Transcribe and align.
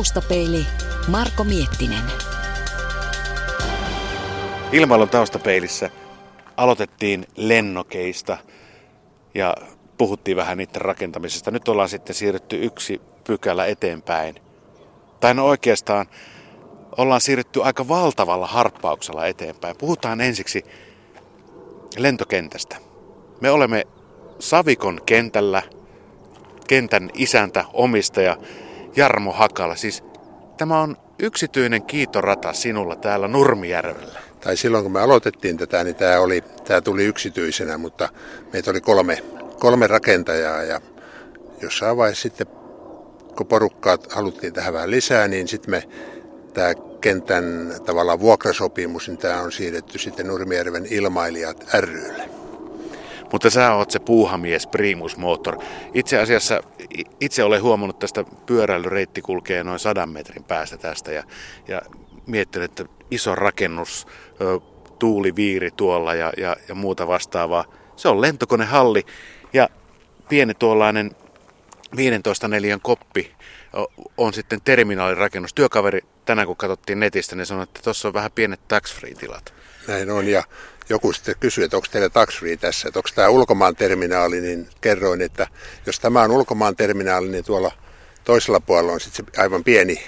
Taustapeili 0.00 0.66
Marko 1.08 1.44
Miettinen. 1.44 2.02
Ilmailun 4.72 5.08
taustapeilissä 5.08 5.90
aloitettiin 6.56 7.26
lennokeista 7.36 8.38
ja 9.34 9.54
puhuttiin 9.98 10.36
vähän 10.36 10.58
niiden 10.58 10.82
rakentamisesta. 10.82 11.50
Nyt 11.50 11.68
ollaan 11.68 11.88
sitten 11.88 12.14
siirrytty 12.14 12.64
yksi 12.64 13.00
pykälä 13.24 13.66
eteenpäin. 13.66 14.34
Tai 15.20 15.34
no 15.34 15.46
oikeastaan 15.46 16.06
ollaan 16.96 17.20
siirrytty 17.20 17.62
aika 17.62 17.88
valtavalla 17.88 18.46
harppauksella 18.46 19.26
eteenpäin. 19.26 19.76
Puhutaan 19.76 20.20
ensiksi 20.20 20.64
lentokentästä. 21.96 22.76
Me 23.40 23.50
olemme 23.50 23.84
Savikon 24.38 25.00
kentällä, 25.06 25.62
kentän 26.66 27.10
isäntä, 27.14 27.64
omistaja 27.72 28.36
Jarmo 28.96 29.32
Hakala. 29.32 29.76
Siis 29.76 30.04
tämä 30.56 30.80
on 30.80 30.96
yksityinen 31.18 31.82
kiitorata 31.82 32.52
sinulla 32.52 32.96
täällä 32.96 33.28
Nurmijärvellä. 33.28 34.20
Tai 34.40 34.56
silloin 34.56 34.84
kun 34.84 34.92
me 34.92 35.00
aloitettiin 35.00 35.56
tätä, 35.56 35.84
niin 35.84 35.96
tämä, 35.96 36.20
oli, 36.20 36.44
tämä 36.64 36.80
tuli 36.80 37.04
yksityisenä, 37.04 37.78
mutta 37.78 38.08
meitä 38.52 38.70
oli 38.70 38.80
kolme, 38.80 39.22
kolme 39.58 39.86
rakentajaa 39.86 40.62
ja 40.62 40.80
jossain 41.62 41.96
vaiheessa 41.96 42.22
sitten, 42.22 42.46
kun 43.36 43.46
porukkaa 43.46 43.98
haluttiin 44.10 44.52
tähän 44.52 44.74
vähän 44.74 44.90
lisää, 44.90 45.28
niin 45.28 45.48
sitten 45.48 45.70
me 45.70 45.82
tämä 46.54 46.74
kentän 47.00 47.74
tavallaan 47.86 48.20
vuokrasopimus, 48.20 49.08
niin 49.08 49.18
tämä 49.18 49.40
on 49.40 49.52
siirretty 49.52 49.98
sitten 49.98 50.26
Nurmijärven 50.26 50.86
ilmailijat 50.90 51.66
rylle. 51.74 52.39
Mutta 53.32 53.50
sä 53.50 53.74
oot 53.74 53.90
se 53.90 53.98
puuhamies, 53.98 54.66
primus 54.66 55.16
motor. 55.16 55.58
Itse 55.94 56.18
asiassa 56.18 56.62
itse 57.20 57.44
olen 57.44 57.62
huomannut 57.62 57.98
tästä 57.98 58.24
pyöräilyreitti 58.46 59.22
kulkee 59.22 59.64
noin 59.64 59.78
sadan 59.78 60.10
metrin 60.10 60.44
päästä 60.44 60.76
tästä 60.76 61.12
ja, 61.12 61.22
ja 61.68 61.82
miettinyt, 62.26 62.70
että 62.70 62.92
iso 63.10 63.34
rakennus, 63.34 64.06
tuuliviiri 64.98 65.70
tuolla 65.70 66.14
ja, 66.14 66.32
ja, 66.36 66.56
ja 66.68 66.74
muuta 66.74 67.06
vastaavaa. 67.06 67.64
Se 67.96 68.08
on 68.08 68.20
lentokonehalli 68.20 69.06
ja 69.52 69.68
pieni 70.28 70.54
tuollainen 70.54 71.10
15 71.96 72.48
neliön 72.48 72.80
koppi 72.80 73.34
on 74.16 74.32
sitten 74.32 74.60
terminaalirakennus. 74.64 75.54
Työkaveri 75.54 76.00
tänään 76.24 76.46
kun 76.46 76.56
katsottiin 76.56 77.00
netistä, 77.00 77.36
niin 77.36 77.46
sanoi, 77.46 77.62
että 77.62 77.80
tuossa 77.84 78.08
on 78.08 78.14
vähän 78.14 78.32
pienet 78.32 78.68
tax-free-tilat. 78.68 79.54
Näin 79.88 80.10
on 80.10 80.28
ja 80.28 80.42
joku 80.90 81.12
sitten 81.12 81.34
kysyi, 81.40 81.64
että 81.64 81.76
onko 81.76 81.88
teillä 81.90 82.08
tax-free 82.08 82.56
tässä, 82.56 82.88
että 82.88 82.98
onko 82.98 83.08
tämä 83.14 83.28
ulkomaan 83.28 83.76
terminaali, 83.76 84.40
niin 84.40 84.68
kerroin, 84.80 85.22
että 85.22 85.46
jos 85.86 86.00
tämä 86.00 86.22
on 86.22 86.30
ulkomaan 86.30 86.76
terminaali, 86.76 87.28
niin 87.28 87.44
tuolla 87.44 87.72
toisella 88.24 88.60
puolella 88.60 88.92
on 88.92 89.00
sitten 89.00 89.26
se 89.34 89.40
aivan 89.40 89.64
pieni, 89.64 90.02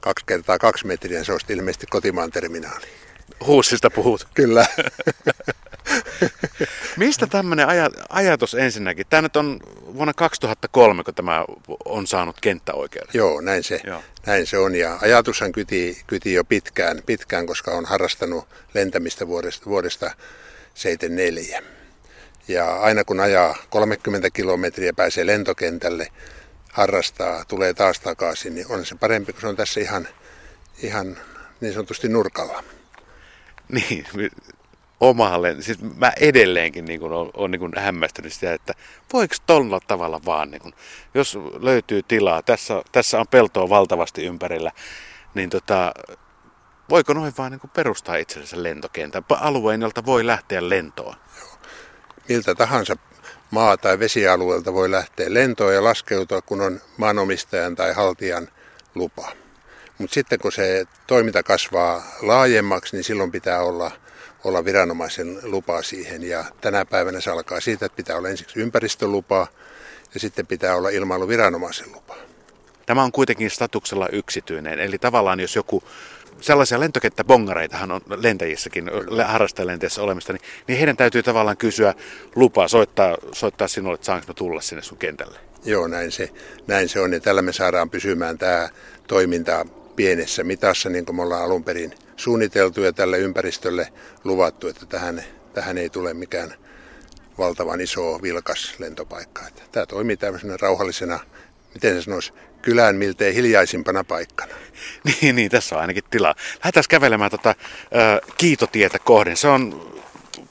kaksi 0.00 0.26
kertaa 0.26 0.58
kaksi 0.58 0.86
metriä, 0.86 1.24
se 1.24 1.32
olisi 1.32 1.52
ilmeisesti 1.52 1.86
kotimaan 1.86 2.30
terminaali. 2.30 2.86
Huussista 3.46 3.90
puhut. 3.90 4.28
Kyllä. 4.34 4.66
Mistä 6.96 7.26
tämmöinen 7.26 7.66
aj- 7.68 8.04
ajatus 8.08 8.54
ensinnäkin? 8.54 9.06
Tämä 9.10 9.22
nyt 9.22 9.36
on 9.36 9.60
vuonna 9.94 10.14
2003, 10.14 11.04
kun 11.04 11.14
tämä 11.14 11.44
on 11.84 12.06
saanut 12.06 12.36
kenttäoikeuden. 12.40 13.10
Joo, 13.14 13.40
näin 13.40 13.64
se, 13.64 13.80
Joo. 13.86 14.02
näin 14.26 14.46
se 14.46 14.58
on. 14.58 14.74
Ja 14.74 14.98
ajatushan 15.00 15.52
kyti, 15.52 16.02
kyti 16.06 16.32
jo 16.32 16.44
pitkään, 16.44 17.02
pitkään, 17.06 17.46
koska 17.46 17.70
on 17.70 17.84
harrastanut 17.84 18.48
lentämistä 18.74 19.26
vuodesta, 19.26 19.66
vuodesta 19.66 20.10
74. 20.74 21.62
Ja 22.48 22.76
aina 22.80 23.04
kun 23.04 23.20
ajaa 23.20 23.56
30 23.70 24.30
kilometriä 24.30 24.92
pääsee 24.92 25.26
lentokentälle, 25.26 26.08
harrastaa, 26.72 27.44
tulee 27.44 27.74
taas 27.74 28.00
takaisin, 28.00 28.54
niin 28.54 28.66
on 28.68 28.86
se 28.86 28.94
parempi, 28.94 29.32
kun 29.32 29.40
se 29.40 29.46
on 29.46 29.56
tässä 29.56 29.80
ihan, 29.80 30.08
ihan 30.82 31.16
niin 31.60 31.72
sanotusti 31.72 32.08
nurkalla. 32.08 32.64
Niin, 33.68 34.06
omalle, 35.08 35.56
siis 35.60 35.78
mä 35.96 36.12
edelleenkin 36.20 36.84
niin 36.84 37.02
olen, 37.02 37.30
olen 37.34 37.50
niin 37.50 37.70
hämmästynyt 37.78 38.32
sitä, 38.32 38.54
että 38.54 38.72
voiko 39.12 39.34
tuolla 39.46 39.80
tavalla 39.86 40.20
vaan, 40.24 40.50
niin 40.50 40.62
kuin, 40.62 40.74
jos 41.14 41.38
löytyy 41.60 42.02
tilaa, 42.02 42.42
tässä, 42.42 42.82
tässä 42.92 43.20
on 43.20 43.26
peltoa 43.28 43.68
valtavasti 43.68 44.24
ympärillä, 44.24 44.72
niin 45.34 45.50
tota, 45.50 45.92
voiko 46.90 47.12
noin 47.12 47.32
vaan 47.38 47.52
niin 47.52 47.70
perustaa 47.74 48.16
itsellensä 48.16 48.62
lentokentän, 48.62 49.24
alueen, 49.30 49.82
jolta 49.82 50.06
voi 50.06 50.26
lähteä 50.26 50.68
lentoon? 50.68 51.14
Miltä 52.28 52.54
tahansa 52.54 52.96
maa- 53.50 53.76
tai 53.76 53.98
vesialueelta 53.98 54.74
voi 54.74 54.90
lähteä 54.90 55.34
lentoon 55.34 55.74
ja 55.74 55.84
laskeutua, 55.84 56.42
kun 56.42 56.60
on 56.60 56.80
maanomistajan 56.96 57.76
tai 57.76 57.92
haltijan 57.92 58.48
lupa. 58.94 59.32
Mutta 59.98 60.14
sitten 60.14 60.38
kun 60.38 60.52
se 60.52 60.84
toiminta 61.06 61.42
kasvaa 61.42 62.02
laajemmaksi, 62.22 62.96
niin 62.96 63.04
silloin 63.04 63.32
pitää 63.32 63.62
olla– 63.62 63.90
olla 64.44 64.64
viranomaisen 64.64 65.38
lupa 65.42 65.82
siihen. 65.82 66.22
Ja 66.22 66.44
tänä 66.60 66.84
päivänä 66.84 67.20
se 67.20 67.30
alkaa 67.30 67.60
siitä, 67.60 67.86
että 67.86 67.96
pitää 67.96 68.16
olla 68.16 68.28
ensiksi 68.28 68.60
ympäristölupa 68.60 69.46
ja 70.14 70.20
sitten 70.20 70.46
pitää 70.46 70.76
olla 70.76 70.88
ilmailuviranomaisen 70.88 71.92
lupa. 71.92 72.16
Tämä 72.86 73.02
on 73.02 73.12
kuitenkin 73.12 73.50
statuksella 73.50 74.08
yksityinen, 74.12 74.78
eli 74.78 74.98
tavallaan 74.98 75.40
jos 75.40 75.56
joku 75.56 75.82
sellaisia 76.40 76.80
lentokenttäbongareitahan 76.80 77.92
on 77.92 78.00
lentäjissäkin, 78.16 78.90
harrastajalenteissä 79.24 80.02
olemista, 80.02 80.32
niin, 80.32 80.42
niin 80.68 80.78
heidän 80.78 80.96
täytyy 80.96 81.22
tavallaan 81.22 81.56
kysyä 81.56 81.94
lupaa, 82.36 82.68
soittaa, 82.68 83.16
soittaa 83.32 83.68
sinulle, 83.68 83.94
että 83.94 84.06
saanko 84.06 84.34
tulla 84.34 84.60
sinne 84.60 84.82
sun 84.82 84.98
kentälle. 84.98 85.38
Joo, 85.64 85.86
näin 85.86 86.12
se, 86.12 86.30
näin 86.66 86.88
se 86.88 87.00
on, 87.00 87.12
ja 87.12 87.20
tällä 87.20 87.42
me 87.42 87.52
saadaan 87.52 87.90
pysymään 87.90 88.38
tämä 88.38 88.68
toiminta 89.06 89.66
pienessä 89.96 90.44
mitassa, 90.44 90.88
niin 90.88 91.06
kuin 91.06 91.16
me 91.16 91.22
ollaan 91.22 91.44
alun 91.44 91.64
perin 91.64 91.94
suunniteltu 92.16 92.80
ja 92.80 92.92
tälle 92.92 93.18
ympäristölle 93.18 93.92
luvattu, 94.24 94.68
että 94.68 94.86
tähän, 94.86 95.22
tähän 95.54 95.78
ei 95.78 95.90
tule 95.90 96.14
mikään 96.14 96.54
valtavan 97.38 97.80
iso 97.80 98.22
vilkas 98.22 98.74
lentopaikka. 98.78 99.46
Että 99.46 99.62
tämä 99.72 99.86
toimii 99.86 100.16
tämmöisenä 100.16 100.56
rauhallisena, 100.60 101.20
miten 101.74 101.94
se 101.94 102.02
sanoisi, 102.02 102.32
kylään 102.62 102.96
miltei 102.96 103.34
hiljaisimpana 103.34 104.04
paikkana. 104.04 104.54
Niin, 105.04 105.36
niin 105.36 105.50
tässä 105.50 105.74
on 105.74 105.80
ainakin 105.80 106.04
tilaa. 106.10 106.34
Lähdetään 106.54 106.84
kävelemään 106.88 107.30
tota, 107.30 107.50
äh, 107.50 108.34
kiitotietä 108.36 108.98
kohden. 108.98 109.36
Se 109.36 109.48
on 109.48 109.92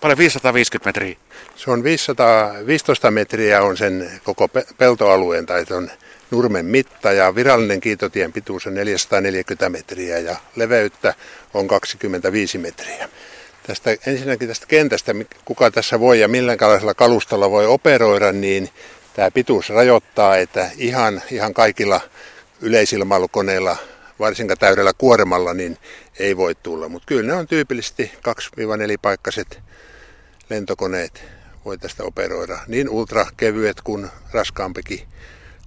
paljon 0.01 0.18
550 0.18 0.88
metriä. 0.88 1.18
Se 1.56 1.72
on 1.72 1.84
515 1.84 3.12
metriä 3.12 3.62
on 3.62 3.78
sen 3.78 4.12
koko 4.24 4.50
peltoalueen 4.78 5.45
tai 5.45 5.66
on 5.72 5.91
nurmen 6.33 6.66
mitta 6.66 7.11
ja 7.11 7.35
virallinen 7.35 7.81
kiitotien 7.81 8.33
pituus 8.33 8.67
on 8.67 8.73
440 8.73 9.69
metriä 9.69 10.19
ja 10.19 10.35
leveyttä 10.55 11.13
on 11.53 11.67
25 11.67 12.57
metriä. 12.57 13.09
Tästä, 13.67 13.97
ensinnäkin 14.07 14.47
tästä 14.47 14.66
kentästä, 14.66 15.16
kuka 15.45 15.71
tässä 15.71 15.99
voi 15.99 16.19
ja 16.19 16.27
milläkälaisella 16.27 16.94
kalustolla 16.94 17.51
voi 17.51 17.66
operoida, 17.66 18.31
niin 18.31 18.69
tämä 19.13 19.31
pituus 19.31 19.69
rajoittaa, 19.69 20.38
että 20.38 20.69
ihan, 20.77 21.21
ihan 21.31 21.53
kaikilla 21.53 22.01
yleisilmailukoneilla, 22.61 23.77
varsinkaan 24.19 24.57
täydellä 24.57 24.91
kuoremalla, 24.97 25.53
niin 25.53 25.77
ei 26.19 26.38
voi 26.38 26.55
tulla. 26.55 26.89
Mutta 26.89 27.05
kyllä 27.05 27.27
ne 27.27 27.33
on 27.33 27.47
tyypillisesti 27.47 28.11
2-4 28.15 28.21
paikkaiset 29.01 29.59
lentokoneet 30.50 31.23
voi 31.65 31.77
tästä 31.77 32.03
operoida. 32.03 32.59
Niin 32.67 32.89
ultrakevyet 32.89 33.81
kuin 33.81 34.09
raskaampikin 34.31 35.07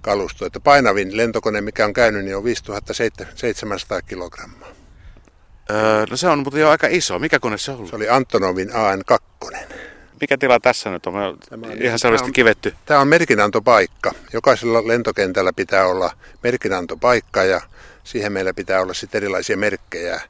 kalusto. 0.07 0.45
Että 0.45 0.59
painavin 0.59 1.17
lentokone, 1.17 1.61
mikä 1.61 1.85
on 1.85 1.93
käynyt, 1.93 2.25
niin 2.25 2.37
on 2.37 2.43
5700 2.43 4.01
kilogrammaa. 4.01 4.69
Öö, 5.71 6.05
no 6.09 6.17
se 6.17 6.27
on 6.27 6.39
mutta 6.39 6.59
jo 6.59 6.69
aika 6.69 6.87
iso. 6.89 7.19
Mikä 7.19 7.39
kone 7.39 7.57
se 7.57 7.71
on 7.71 7.87
Se 7.87 7.95
oli 7.95 8.09
Antonovin 8.09 8.69
AN2. 8.69 9.57
Mikä 10.21 10.37
tila 10.37 10.59
tässä 10.59 10.89
nyt 10.89 11.05
on? 11.05 11.37
Tämä 11.49 11.67
on 11.67 11.81
ihan 11.81 11.99
selvästi 11.99 12.31
kivetty. 12.31 12.73
Tämä 12.85 12.99
on 12.99 13.07
merkinantopaikka. 13.07 14.11
Jokaisella 14.33 14.87
lentokentällä 14.87 15.53
pitää 15.53 15.87
olla 15.87 16.11
merkinantopaikka 16.43 17.43
ja 17.43 17.61
siihen 18.03 18.31
meillä 18.31 18.53
pitää 18.53 18.81
olla 18.81 18.93
sitten 18.93 19.19
erilaisia 19.19 19.57
merkkejä 19.57 20.21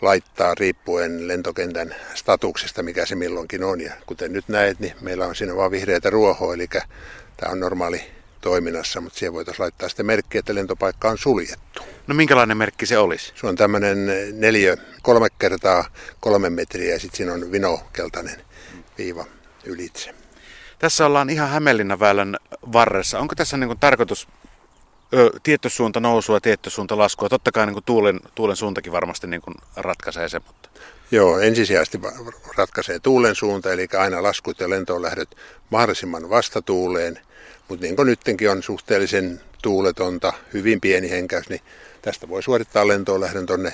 laittaa 0.00 0.54
riippuen 0.54 1.28
lentokentän 1.28 1.94
statuksesta, 2.14 2.82
mikä 2.82 3.06
se 3.06 3.14
milloinkin 3.14 3.64
on. 3.64 3.80
Ja 3.80 3.92
kuten 4.06 4.32
nyt 4.32 4.48
näet, 4.48 4.80
niin 4.80 4.94
meillä 5.00 5.26
on 5.26 5.34
siinä 5.34 5.56
vain 5.56 5.70
vihreitä 5.70 6.10
ruohoa, 6.10 6.54
eli 6.54 6.68
tämä 7.36 7.52
on 7.52 7.60
normaali 7.60 8.15
toiminnassa, 8.46 9.00
mutta 9.00 9.18
siihen 9.18 9.32
voitaisiin 9.32 9.62
laittaa 9.62 9.88
sitten 9.88 10.06
merkki, 10.06 10.38
että 10.38 10.54
lentopaikka 10.54 11.10
on 11.10 11.18
suljettu. 11.18 11.82
No 12.06 12.14
minkälainen 12.14 12.56
merkki 12.56 12.86
se 12.86 12.98
olisi? 12.98 13.32
Se 13.34 13.46
on 13.46 13.56
tämmöinen 13.56 14.06
neljä, 14.40 14.76
kolme 15.02 15.28
kertaa 15.38 15.84
kolme 16.20 16.50
metriä 16.50 16.92
ja 16.92 17.00
sitten 17.00 17.16
siinä 17.16 17.32
on 17.32 17.52
vinokeltainen 17.52 18.42
viiva 18.98 19.24
ylitse. 19.64 20.14
Tässä 20.78 21.06
ollaan 21.06 21.30
ihan 21.30 21.48
Hämeenlinnan 21.48 22.00
väylän 22.00 22.36
varressa. 22.72 23.18
Onko 23.18 23.34
tässä 23.34 23.56
niin 23.56 23.78
tarkoitus 23.80 24.28
ö, 25.14 25.30
tietty 25.42 25.68
suunta 25.68 26.00
nousua, 26.00 26.40
tietty 26.40 26.70
suunta 26.70 26.98
laskua? 26.98 27.28
Totta 27.28 27.52
kai 27.52 27.66
niin 27.66 27.84
tuulen, 27.86 28.20
tuulen 28.34 28.56
suuntakin 28.56 28.92
varmasti 28.92 29.26
niin 29.26 29.42
ratkaisee 29.76 30.28
se, 30.28 30.40
mutta... 30.46 30.68
Joo, 31.10 31.38
ensisijaisesti 31.38 32.00
ratkaisee 32.56 32.98
tuulen 32.98 33.34
suunta, 33.34 33.72
eli 33.72 33.88
aina 33.98 34.22
laskut 34.22 34.60
ja 34.60 34.70
lentoon 34.70 35.02
lähdöt 35.02 35.36
mahdollisimman 35.70 36.30
vastatuuleen– 36.30 37.18
mutta 37.68 37.82
niin 37.82 37.96
kuin 37.96 38.06
nytkin 38.06 38.50
on 38.50 38.62
suhteellisen 38.62 39.40
tuuletonta, 39.62 40.32
hyvin 40.52 40.80
pieni 40.80 41.10
henkäys, 41.10 41.48
niin 41.48 41.60
tästä 42.02 42.28
voi 42.28 42.42
suorittaa 42.42 42.88
lentoon 42.88 43.20
lähdön 43.20 43.46
tonne, 43.46 43.72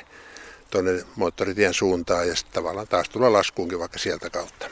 tonne 0.70 1.04
moottoritien 1.16 1.74
suuntaan 1.74 2.28
ja 2.28 2.36
sitten 2.36 2.54
tavallaan 2.54 2.88
taas 2.88 3.08
tulla 3.08 3.32
laskuunkin 3.32 3.78
vaikka 3.78 3.98
sieltä 3.98 4.30
kautta. 4.30 4.66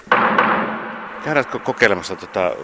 Käydäänkö 1.25 1.59
kokeilemassa 1.59 2.17
tota 2.17 2.57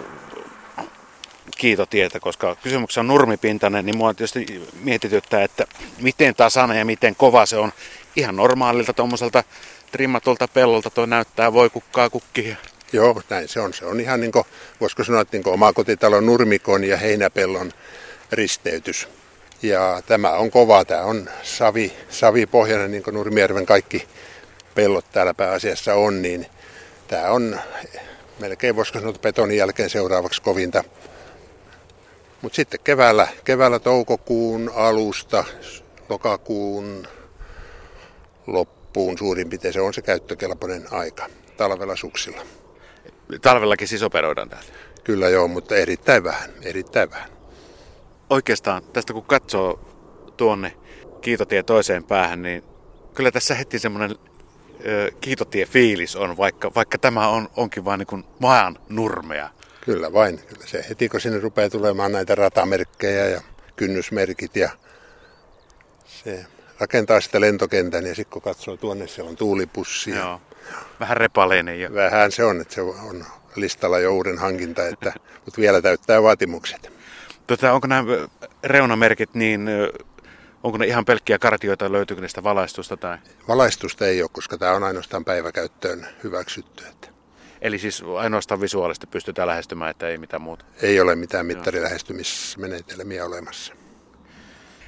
kiitotietä, 1.56 2.20
koska 2.20 2.56
kysymyksessä 2.62 3.00
on 3.00 3.06
nurmipintainen, 3.06 3.86
niin 3.86 3.96
mua 3.96 4.14
tietysti 4.14 4.68
mietityttää, 4.80 5.42
että 5.42 5.66
miten 6.00 6.34
tasainen 6.34 6.78
ja 6.78 6.84
miten 6.84 7.16
kova 7.16 7.46
se 7.46 7.56
on. 7.56 7.72
Ihan 8.16 8.36
normaalilta 8.36 8.92
tuommoiselta 8.92 9.44
trimmatulta 9.92 10.48
pellolta 10.48 10.90
tuo 10.90 11.06
näyttää 11.06 11.52
voi 11.52 11.70
kukkaa 11.70 12.10
kukkia. 12.10 12.56
Joo, 12.92 13.22
näin 13.30 13.48
se 13.48 13.60
on. 13.60 13.74
Se 13.74 13.84
on 13.84 14.00
ihan 14.00 14.20
niin 14.20 14.32
kuin, 14.32 14.44
voisiko 14.80 15.04
sanoa, 15.04 15.20
että 15.20 15.36
niin 15.36 15.48
omakotitalon 15.48 16.26
nurmikon 16.26 16.84
ja 16.84 16.96
heinäpellon 16.96 17.72
risteytys. 18.32 19.08
Ja 19.62 20.02
tämä 20.06 20.32
on 20.32 20.50
kova, 20.50 20.84
tämä 20.84 21.02
on 21.02 21.30
savi, 21.42 21.92
savipohjainen, 22.08 22.90
niin 22.90 23.02
kuin 23.02 23.14
Nurmijärven 23.14 23.66
kaikki 23.66 24.08
pellot 24.74 25.04
täällä 25.12 25.34
pääasiassa 25.34 25.94
on, 25.94 26.22
niin 26.22 26.46
tämä 27.08 27.30
on 27.30 27.60
melkein 28.38 28.76
voisiko 28.76 28.98
sanoa 28.98 29.12
betonin 29.12 29.56
jälkeen 29.56 29.90
seuraavaksi 29.90 30.42
kovinta. 30.42 30.84
Mutta 32.42 32.56
sitten 32.56 32.80
keväällä, 32.84 33.28
keväällä 33.44 33.78
toukokuun 33.78 34.72
alusta, 34.74 35.44
lokakuun 36.08 37.08
loppuun 38.46 39.18
suurin 39.18 39.50
piirtein 39.50 39.74
se 39.74 39.80
on 39.80 39.94
se 39.94 40.02
käyttökelpoinen 40.02 40.92
aika 40.92 41.26
talvella 41.56 41.96
suksilla. 41.96 42.42
Talvellakin 43.42 43.88
siis 43.88 44.02
operoidaan 44.02 44.48
täällä? 44.48 44.68
Kyllä 45.04 45.28
joo, 45.28 45.48
mutta 45.48 45.76
erittäin 45.76 46.24
vähän, 46.24 46.50
erittäin 46.62 47.10
vähän. 47.10 47.30
Oikeastaan 48.30 48.82
tästä 48.92 49.12
kun 49.12 49.24
katsoo 49.24 49.80
tuonne 50.36 50.76
kiitotie 51.20 51.62
toiseen 51.62 52.04
päähän, 52.04 52.42
niin 52.42 52.64
kyllä 53.14 53.30
tässä 53.30 53.54
heti 53.54 53.78
semmoinen 53.78 54.16
kiitotie-fiilis 55.20 56.16
on, 56.16 56.36
vaikka, 56.36 56.74
vaikka 56.74 56.98
tämä 56.98 57.28
on, 57.28 57.48
onkin 57.56 57.84
vain 57.84 57.98
niin 57.98 58.24
maan 58.38 58.78
nurmea. 58.88 59.50
Kyllä 59.80 60.12
vain. 60.12 60.38
Kyllä 60.38 60.66
se 60.66 60.84
heti 60.88 61.08
kun 61.08 61.20
sinne 61.20 61.38
rupeaa 61.38 61.70
tulemaan 61.70 62.12
näitä 62.12 62.34
ratamerkkejä 62.34 63.26
ja 63.26 63.40
kynnysmerkit 63.76 64.56
ja 64.56 64.70
se 66.06 66.46
rakentaa 66.80 67.20
sitä 67.20 67.40
lentokentän 67.40 68.06
ja 68.06 68.14
sitten 68.14 68.32
kun 68.32 68.42
katsoo 68.42 68.76
tuonne, 68.76 69.06
siellä 69.06 69.30
on 69.30 69.36
tuulipussi. 69.36 70.10
Joo. 70.10 70.40
Vähän 71.00 71.16
repaleinen 71.16 71.80
jo. 71.80 71.94
Vähän 71.94 72.32
se 72.32 72.44
on, 72.44 72.60
että 72.60 72.74
se 72.74 72.80
on 72.80 73.24
listalla 73.56 73.98
jo 73.98 74.14
uuden 74.14 74.38
hankinta, 74.38 74.86
että, 74.86 75.12
mutta 75.44 75.60
vielä 75.60 75.82
täyttää 75.82 76.22
vaatimukset. 76.22 76.92
Tota, 77.46 77.72
onko 77.72 77.86
nämä 77.86 78.04
reunamerkit 78.64 79.34
niin 79.34 79.68
Onko 80.66 80.78
ne 80.78 80.86
ihan 80.86 81.04
pelkkiä 81.04 81.38
kartioita, 81.38 81.92
löytyykö 81.92 82.20
niistä 82.20 82.42
valaistusta? 82.42 82.96
Tai? 82.96 83.18
Valaistusta 83.48 84.06
ei 84.06 84.22
ole, 84.22 84.30
koska 84.32 84.58
tämä 84.58 84.72
on 84.72 84.82
ainoastaan 84.82 85.24
päiväkäyttöön 85.24 86.06
hyväksytty. 86.24 86.84
Että. 86.86 87.08
Eli 87.60 87.78
siis 87.78 88.02
ainoastaan 88.16 88.60
visuaalisesti 88.60 89.06
pystytään 89.06 89.48
lähestymään, 89.48 89.90
että 89.90 90.08
ei 90.08 90.18
mitään 90.18 90.42
muuta? 90.42 90.64
Ei 90.82 91.00
ole 91.00 91.14
mitään 91.14 91.46
mittarilähestymismenetelmiä 91.46 93.24
olemassa. 93.24 93.74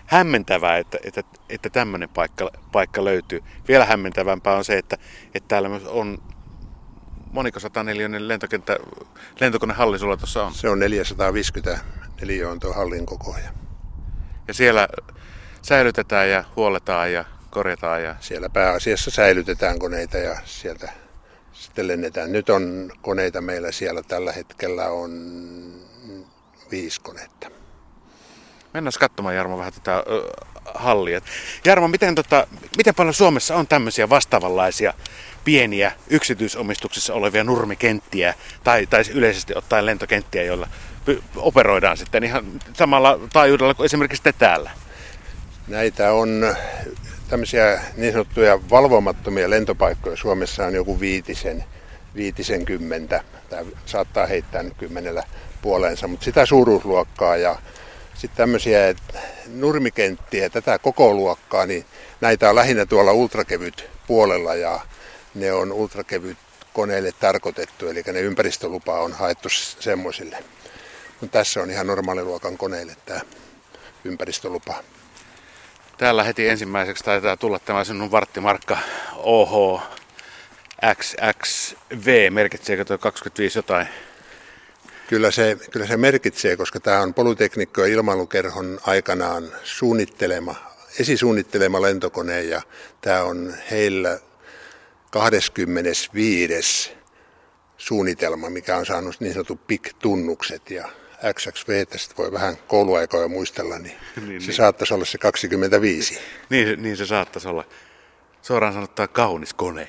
Hämmentävää, 0.09 0.79
että, 0.79 0.99
että, 1.05 1.23
että 1.49 1.71
tämmöinen 1.71 2.09
paikka, 2.09 2.51
paikka 2.73 3.05
löytyy. 3.05 3.43
Vielä 3.69 3.85
hämmentävämpää 3.85 4.57
on 4.57 4.65
se, 4.65 4.79
että, 4.79 4.99
että 5.35 5.49
täällä 5.49 5.71
on 5.87 6.19
moniko 7.33 7.61
104 7.61 8.09
lentokenttä, 8.29 8.79
lentokonehalli 9.41 9.99
sulla 9.99 10.17
tuossa 10.17 10.45
on? 10.45 10.55
Se 10.55 10.69
on 10.69 10.79
450 10.79 11.79
on 12.51 12.61
tuo 12.61 12.73
hallin 12.73 13.07
koko 13.07 13.35
ajan. 13.35 13.55
Ja 14.49 14.55
siellä 14.55 14.89
säilytetään 15.63 16.31
ja 16.31 16.45
huoletaan 16.57 17.13
ja 17.13 17.25
korjataan. 17.51 18.03
Ja... 18.03 18.17
Siellä 18.21 18.49
pääasiassa 18.49 19.11
säilytetään 19.11 19.79
koneita 19.79 20.19
ja 20.19 20.37
sieltä 20.45 20.93
sitten 21.53 21.89
lennetään. 21.89 22.33
Nyt 22.33 22.51
on 22.51 22.93
koneita 23.03 23.41
meillä 23.41 23.73
siellä 23.73 24.03
tällä 24.03 24.33
hetkellä 24.33 24.89
on 24.89 25.11
viisi 26.71 27.01
konetta. 27.01 27.58
Mennään 28.75 28.93
katsomaan 29.01 29.37
Jarmo 29.37 29.59
vähän 29.59 29.73
tätä 29.73 29.97
ö, 29.97 30.31
hallia. 30.75 31.21
Jarmo, 31.65 31.89
miten, 31.89 32.15
tota, 32.15 32.47
miten 32.77 32.95
paljon 32.95 33.15
Suomessa 33.15 33.57
on 33.57 33.67
tämmöisiä 33.67 34.09
vastaavanlaisia 34.09 34.95
pieniä 35.45 35.93
yksityisomistuksessa 36.11 37.15
olevia 37.15 37.45
nurmikenttiä 37.45 38.35
tai, 38.65 38.87
tai 38.87 39.03
yleisesti 39.15 39.55
ottaen 39.57 39.87
lentokenttiä, 39.87 40.43
joilla 40.43 40.69
operoidaan 41.37 41.97
sitten 41.97 42.25
ihan 42.25 42.45
samalla 42.73 43.21
taajuudella 43.33 43.75
kuin 43.75 43.85
esimerkiksi 43.85 44.23
te 44.23 44.33
täällä? 44.33 44.71
Näitä 45.69 46.13
on 46.13 46.57
tämmöisiä 47.29 47.83
niin 47.97 48.13
sanottuja 48.13 48.61
valvomattomia 48.71 49.51
lentopaikkoja. 49.51 50.17
Suomessa 50.17 50.67
on 50.67 50.75
joku 50.75 51.01
viitisen, 51.01 51.65
viitisen 52.15 52.65
kymmentä, 52.65 53.21
tai 53.51 53.65
saattaa 53.87 54.27
heittää 54.27 54.63
nyt 54.63 54.75
kymmenellä 54.79 55.23
puoleensa, 55.63 56.09
mutta 56.09 56.25
sitä 56.25 56.47
suuruusluokkaa 56.47 57.37
ja 57.37 57.57
sitten 58.19 58.37
tämmöisiä 58.37 58.95
nurmikenttiä, 59.47 60.51
tätä 60.51 60.79
koko 60.79 61.15
luokkaa, 61.15 61.67
niin 61.67 61.85
näitä 62.21 62.49
on 62.51 62.55
lähinnä 62.57 62.87
tuolla 62.87 63.13
ultrakevyt 63.13 63.91
puolella 64.07 64.55
ja 64.55 64.81
ne 65.35 65.53
on 65.53 65.73
ultrakevyt 65.73 66.39
koneille 66.73 67.13
tarkoitettu, 67.21 67.89
eli 67.89 68.03
ne 68.07 68.21
ympäristölupa 68.21 69.01
on 69.01 69.13
haettu 69.13 69.49
semmoisille. 69.81 70.45
Mutta 71.21 71.39
tässä 71.39 71.63
on 71.63 71.71
ihan 71.71 71.87
normaaliluokan 71.87 72.59
koneille 72.59 72.97
tämä 73.07 73.21
ympäristölupa. 74.05 74.75
Täällä 75.99 76.25
heti 76.25 76.49
ensimmäiseksi 76.49 77.05
taitaa 77.05 77.37
tulla 77.37 77.59
tämä 77.59 77.85
sinun 77.85 78.11
varttimarkka 78.11 78.79
OH 79.17 79.83
XXV. 80.95 82.31
Merkitseekö 82.31 82.85
tuo 82.85 82.99
25 82.99 83.59
jotain? 83.59 83.89
Kyllä 85.09 85.31
se, 85.31 85.57
kyllä 85.71 85.87
se 85.87 85.97
merkitsee, 85.97 86.57
koska 86.57 86.81
tämä 86.81 87.01
on 87.01 87.15
Polyteknikko- 87.15 87.81
ja 87.81 87.87
ilmailukerhon 87.87 88.81
aikanaan 88.83 89.53
suunnittelema, 89.65 90.55
esisuunnittelema 90.99 91.83
lentokone 91.83 92.43
ja 92.43 92.63
tämä 93.01 93.23
on 93.23 93.55
heillä 93.71 94.19
25. 95.11 96.93
suunnitelma, 97.77 98.51
mikä 98.51 98.77
on 98.77 98.87
saanut 98.87 99.21
niin 99.21 99.33
sanotut 99.33 99.67
PIK-tunnukset 99.67 100.71
ja 100.71 100.89
XXV, 101.35 101.87
tästä 101.87 102.15
voi 102.19 102.33
vähän 102.33 102.57
kouluaikoja 102.67 103.29
muistella, 103.29 103.79
niin, 103.79 103.97
niin 104.27 104.41
se 104.41 104.47
niin. 104.47 104.57
saattaisi 104.57 104.95
olla 104.95 105.05
se 105.05 105.19
25. 105.19 106.19
Niin, 106.51 106.83
niin 106.83 106.97
se 106.97 107.07
saattaisi 107.07 107.49
olla. 107.49 107.65
Suoraan 108.43 108.75
sanottaa 108.75 109.09
kaunis 109.09 109.55
kone. 109.55 109.89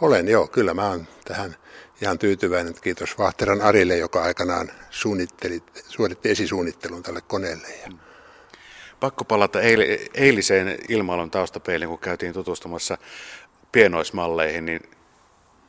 Olen 0.00 0.28
joo, 0.28 0.46
kyllä 0.46 0.74
mä 0.74 0.88
oon 0.88 1.08
tähän 1.24 1.56
ihan 2.02 2.18
tyytyväinen. 2.18 2.74
Kiitos 2.82 3.18
Vahteran 3.18 3.62
Arille, 3.62 3.96
joka 3.96 4.22
aikanaan 4.22 4.72
suunnitteli, 4.90 5.62
suoritti 5.88 6.30
esisuunnittelun 6.30 7.02
tälle 7.02 7.20
koneelle. 7.20 7.68
Ja... 7.68 7.92
Pakko 9.00 9.24
palata 9.24 9.60
eil- 9.60 10.10
eiliseen 10.14 10.78
ilmailun 10.88 11.30
taustapeiliin, 11.30 11.88
kun 11.88 11.98
käytiin 11.98 12.32
tutustumassa 12.32 12.98
pienoismalleihin, 13.72 14.64
niin 14.64 14.80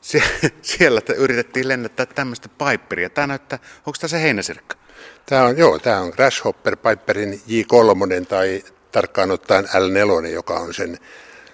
Sie- 0.01 0.51
siellä 0.61 1.01
yritettiin 1.17 1.67
lennättää 1.67 2.05
tämmöistä 2.05 2.49
Piperia. 2.49 3.09
Tämä 3.09 3.27
näyttää, 3.27 3.59
onko 3.77 3.97
tämä 3.99 4.09
se 4.09 4.21
heinäsirkka? 4.21 4.77
Tämä 5.25 5.43
on, 5.43 5.57
joo, 5.57 5.79
tämä 5.79 5.99
on 5.99 6.09
Grasshopper 6.15 6.75
Piperin 6.75 7.41
J3 7.47 8.25
tai 8.25 8.63
tarkkaan 8.91 9.31
ottaen 9.31 9.65
L4, 9.65 10.27
joka 10.27 10.59
on 10.59 10.73
sen 10.73 10.97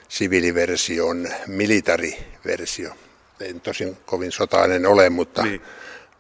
siviiliversion 0.09 1.27
militariversio. 1.47 2.93
Ei 3.39 3.53
tosin 3.53 3.97
kovin 4.05 4.31
sotainen 4.31 4.85
ole, 4.85 5.09
mutta, 5.09 5.43
niin. 5.43 5.61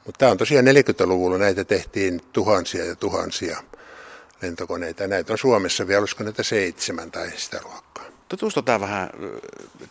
mutta 0.05 0.19
tämä 0.19 0.31
on 0.31 0.37
tosiaan 0.37 0.65
40-luvulla 0.65 1.37
näitä 1.37 1.63
tehtiin 1.63 2.21
tuhansia 2.33 2.85
ja 2.85 2.95
tuhansia 2.95 3.63
lentokoneita. 4.41 5.07
Näitä 5.07 5.33
on 5.33 5.37
Suomessa 5.37 5.87
vielä, 5.87 5.99
olisiko 5.99 6.23
näitä 6.23 6.43
seitsemän 6.43 7.11
tai 7.11 7.31
sitä 7.35 7.59
luokkaa. 7.63 8.03
Tutustutaan 8.29 8.81
vähän 8.81 9.09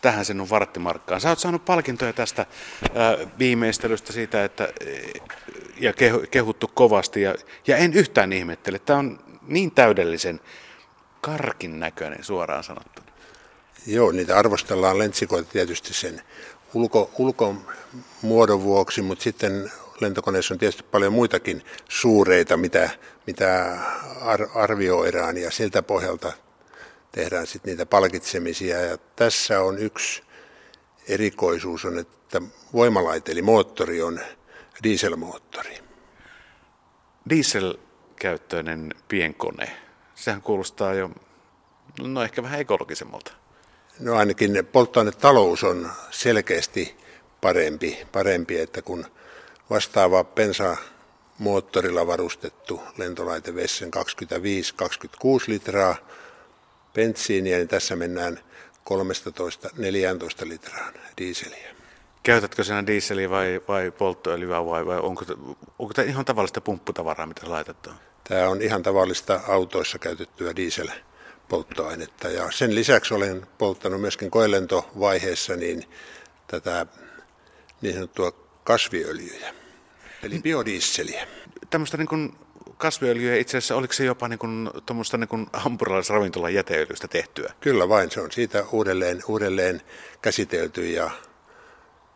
tähän 0.01 0.25
sinun 0.25 0.49
varttimarkkaan. 0.49 1.21
Sä 1.21 1.29
oot 1.29 1.39
saanut 1.39 1.65
palkintoja 1.65 2.13
tästä 2.13 2.45
viimeistelystä 3.39 4.13
siitä, 4.13 4.43
että, 4.43 4.67
ja 5.79 5.93
kehuttu 6.31 6.67
kovasti. 6.67 7.21
Ja, 7.21 7.35
ja 7.67 7.77
en 7.77 7.93
yhtään 7.93 8.33
ihmettele. 8.33 8.79
Tämä 8.79 8.99
on 8.99 9.19
niin 9.47 9.71
täydellisen 9.71 10.39
karkin 11.21 11.79
näköinen 11.79 12.23
suoraan 12.23 12.63
sanottuna. 12.63 13.07
Joo, 13.87 14.11
niitä 14.11 14.37
arvostellaan 14.37 14.97
lentsikoita 14.97 15.49
tietysti 15.51 15.93
sen 15.93 16.21
ulko, 16.73 17.11
ulkomuodon 17.17 18.63
vuoksi, 18.63 19.01
mutta 19.01 19.23
sitten 19.23 19.71
lentokoneessa 19.99 20.53
on 20.53 20.57
tietysti 20.57 20.83
paljon 20.83 21.13
muitakin 21.13 21.63
suureita, 21.89 22.57
mitä, 22.57 22.89
mitä 23.27 23.77
arvioidaan 24.55 25.37
ja 25.37 25.51
siltä 25.51 25.83
pohjalta 25.83 26.33
tehdään 27.11 27.47
sitten 27.47 27.71
niitä 27.71 27.85
palkitsemisia. 27.85 28.81
Ja 28.81 28.97
tässä 29.15 29.61
on 29.61 29.77
yksi 29.77 30.23
erikoisuus 31.07 31.85
on, 31.85 31.99
että 31.99 32.41
voimalaite 32.73 33.31
eli 33.31 33.41
moottori 33.41 34.01
on 34.01 34.19
dieselmoottori. 34.83 35.77
Diesel 37.29 37.75
polttoainekäyttöinen 38.23 38.93
pienkone. 39.07 39.77
Sehän 40.15 40.41
kuulostaa 40.41 40.93
jo, 40.93 41.11
no 42.01 42.23
ehkä 42.23 42.43
vähän 42.43 42.59
ekologisemmalta. 42.59 43.31
No 43.99 44.15
ainakin 44.15 44.67
polttoainetalous 44.71 45.63
on 45.63 45.91
selkeästi 46.11 46.97
parempi, 47.41 48.07
parempi 48.11 48.59
että 48.59 48.81
kun 48.81 49.05
vastaava 49.69 50.23
pensa 50.23 50.77
moottorilla 51.39 52.07
varustettu 52.07 52.81
lentolaite 52.97 53.55
Vessen 53.55 53.91
25-26 53.93 53.99
litraa 55.47 55.95
bensiiniä, 56.93 57.57
niin 57.57 57.67
tässä 57.67 57.95
mennään 57.95 58.39
13-14 60.43 60.47
litraan 60.47 60.93
diiseliä. 61.17 61.75
Käytätkö 62.23 62.63
sinä 62.63 62.87
diiseliä 62.87 63.29
vai, 63.29 63.61
vai 63.67 63.91
polttoöljyä 63.91 64.65
vai, 64.65 64.85
vai 64.85 64.99
onko, 64.99 65.25
onko 65.79 65.93
tämä 65.93 66.07
ihan 66.07 66.25
tavallista 66.25 66.61
pumpputavaraa, 66.61 67.25
mitä 67.25 67.41
laitat 67.49 67.89
Tämä 68.23 68.49
on 68.49 68.61
ihan 68.61 68.83
tavallista 68.83 69.39
autoissa 69.47 69.99
käytettyä 69.99 70.55
dieselpolttoainetta 71.53 72.27
ja 72.29 72.51
sen 72.51 72.75
lisäksi 72.75 73.13
olen 73.13 73.47
polttanut 73.57 74.01
myöskin 74.01 74.31
koelentovaiheessa 74.31 75.55
niin 75.55 75.83
tätä 76.47 76.85
niin 77.81 77.93
sanottua 77.93 78.31
kasviöljyjä, 78.63 79.53
eli 80.23 80.39
biodiisseliä. 80.39 81.27
Tämmöistä 81.69 81.97
niin 81.97 82.07
kuin 82.07 82.33
kasviöljyä 82.77 83.35
itse 83.35 83.57
asiassa, 83.57 83.75
oliko 83.75 83.93
se 83.93 84.05
jopa 84.05 84.27
niin 84.27 84.39
kuin, 84.39 84.69
tuommoista 84.85 85.17
niin 85.17 85.27
kuin 85.27 85.47
hampurilaisravintolan 85.53 86.53
jäteöljystä 86.53 87.07
tehtyä? 87.07 87.53
Kyllä 87.59 87.89
vain, 87.89 88.11
se 88.11 88.21
on 88.21 88.31
siitä 88.31 88.65
uudelleen, 88.71 89.21
uudelleen 89.27 89.81
käsitelty 90.21 90.89
ja 90.89 91.11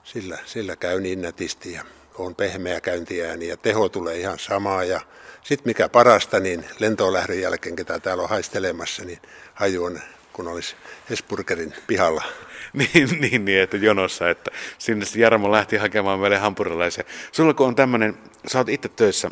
sillä, 0.03 0.37
sillä 0.45 0.75
käy 0.75 1.01
niin 1.01 1.21
nätisti 1.21 1.73
ja 1.73 1.85
on 2.17 2.35
pehmeä 2.35 2.81
käyntiääni 2.81 3.47
ja 3.47 3.57
teho 3.57 3.89
tulee 3.89 4.17
ihan 4.17 4.39
samaa. 4.39 4.83
Ja 4.83 5.01
sitten 5.43 5.69
mikä 5.69 5.89
parasta, 5.89 6.39
niin 6.39 6.65
lentoon 6.79 7.13
lähdön 7.13 7.41
jälkeen, 7.41 7.75
ketä 7.75 7.99
täällä 7.99 8.23
on 8.23 8.29
haistelemassa, 8.29 9.05
niin 9.05 9.19
haju 9.53 9.83
on 9.83 9.99
kun 10.37 10.47
olisi 10.47 10.75
Hesburgerin 11.09 11.73
pihalla. 11.87 12.23
niin, 12.73 13.09
niin, 13.19 13.45
niin, 13.45 13.61
että 13.61 13.77
jonossa, 13.77 14.29
että 14.29 14.51
sinne 14.77 15.05
Jarmo 15.15 15.51
lähti 15.51 15.77
hakemaan 15.77 16.19
meille 16.19 16.37
hampurilaisia. 16.37 17.03
Sulla 17.31 17.53
kun 17.53 17.67
on 17.67 17.75
tämmöinen, 17.75 18.17
sä 18.47 18.57
oot 18.57 18.69
itse 18.69 18.89
töissä 18.89 19.31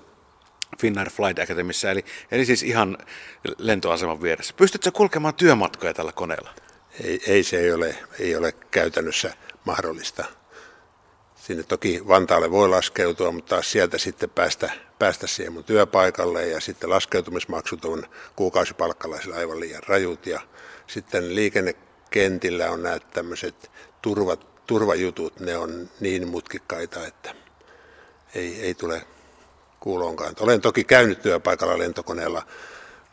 Finnair 0.79 1.09
Flight 1.09 1.39
Academissa, 1.39 1.91
eli, 1.91 2.05
eli 2.31 2.45
siis 2.45 2.63
ihan 2.63 2.97
lentoaseman 3.57 4.21
vieressä. 4.21 4.53
Pystytkö 4.57 4.91
kulkemaan 4.91 5.33
työmatkoja 5.33 5.93
tällä 5.93 6.11
koneella? 6.11 6.53
Ei, 7.03 7.21
ei 7.27 7.43
se 7.43 7.59
ei 7.59 7.71
ole, 7.71 7.95
ei 8.19 8.35
ole 8.35 8.51
käytännössä 8.71 9.33
mahdollista. 9.65 10.25
Sinne 11.47 11.63
toki 11.63 12.07
Vantaalle 12.07 12.51
voi 12.51 12.69
laskeutua, 12.69 13.31
mutta 13.31 13.49
taas 13.49 13.71
sieltä 13.71 13.97
sitten 13.97 14.29
päästä, 14.29 14.71
päästä 14.99 15.27
siihen 15.27 15.53
mun 15.53 15.63
työpaikalle 15.63 16.47
ja 16.47 16.61
sitten 16.61 16.89
laskeutumismaksut 16.89 17.85
on 17.85 18.03
kuukausipalkkalaisilla 18.35 19.35
aivan 19.35 19.59
liian 19.59 19.83
rajut 19.87 20.25
ja 20.25 20.41
sitten 20.87 21.35
liikennekentillä 21.35 22.71
on 22.71 22.83
nämä 22.83 22.99
tämmöiset 22.99 23.71
turvat, 24.01 24.65
turvajutut, 24.67 25.39
ne 25.39 25.57
on 25.57 25.89
niin 25.99 26.27
mutkikkaita, 26.27 27.07
että 27.07 27.35
ei, 28.35 28.61
ei 28.61 28.73
tule 28.73 29.01
kuuloonkaan. 29.79 30.35
Olen 30.39 30.61
toki 30.61 30.83
käynyt 30.83 31.21
työpaikalla 31.21 31.77
lentokoneella 31.77 32.47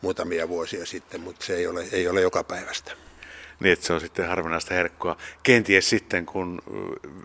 muutamia 0.01 0.49
vuosia 0.49 0.85
sitten, 0.85 1.21
mutta 1.21 1.45
se 1.45 1.55
ei 1.55 1.67
ole, 1.67 1.87
ei 1.91 2.07
ole 2.07 2.21
joka 2.21 2.43
päivästä. 2.43 2.91
Niin, 3.59 3.73
että 3.73 3.85
se 3.85 3.93
on 3.93 4.01
sitten 4.01 4.27
harvinaista 4.27 4.73
herkkua. 4.73 5.17
Kenties 5.43 5.89
sitten, 5.89 6.25
kun 6.25 6.61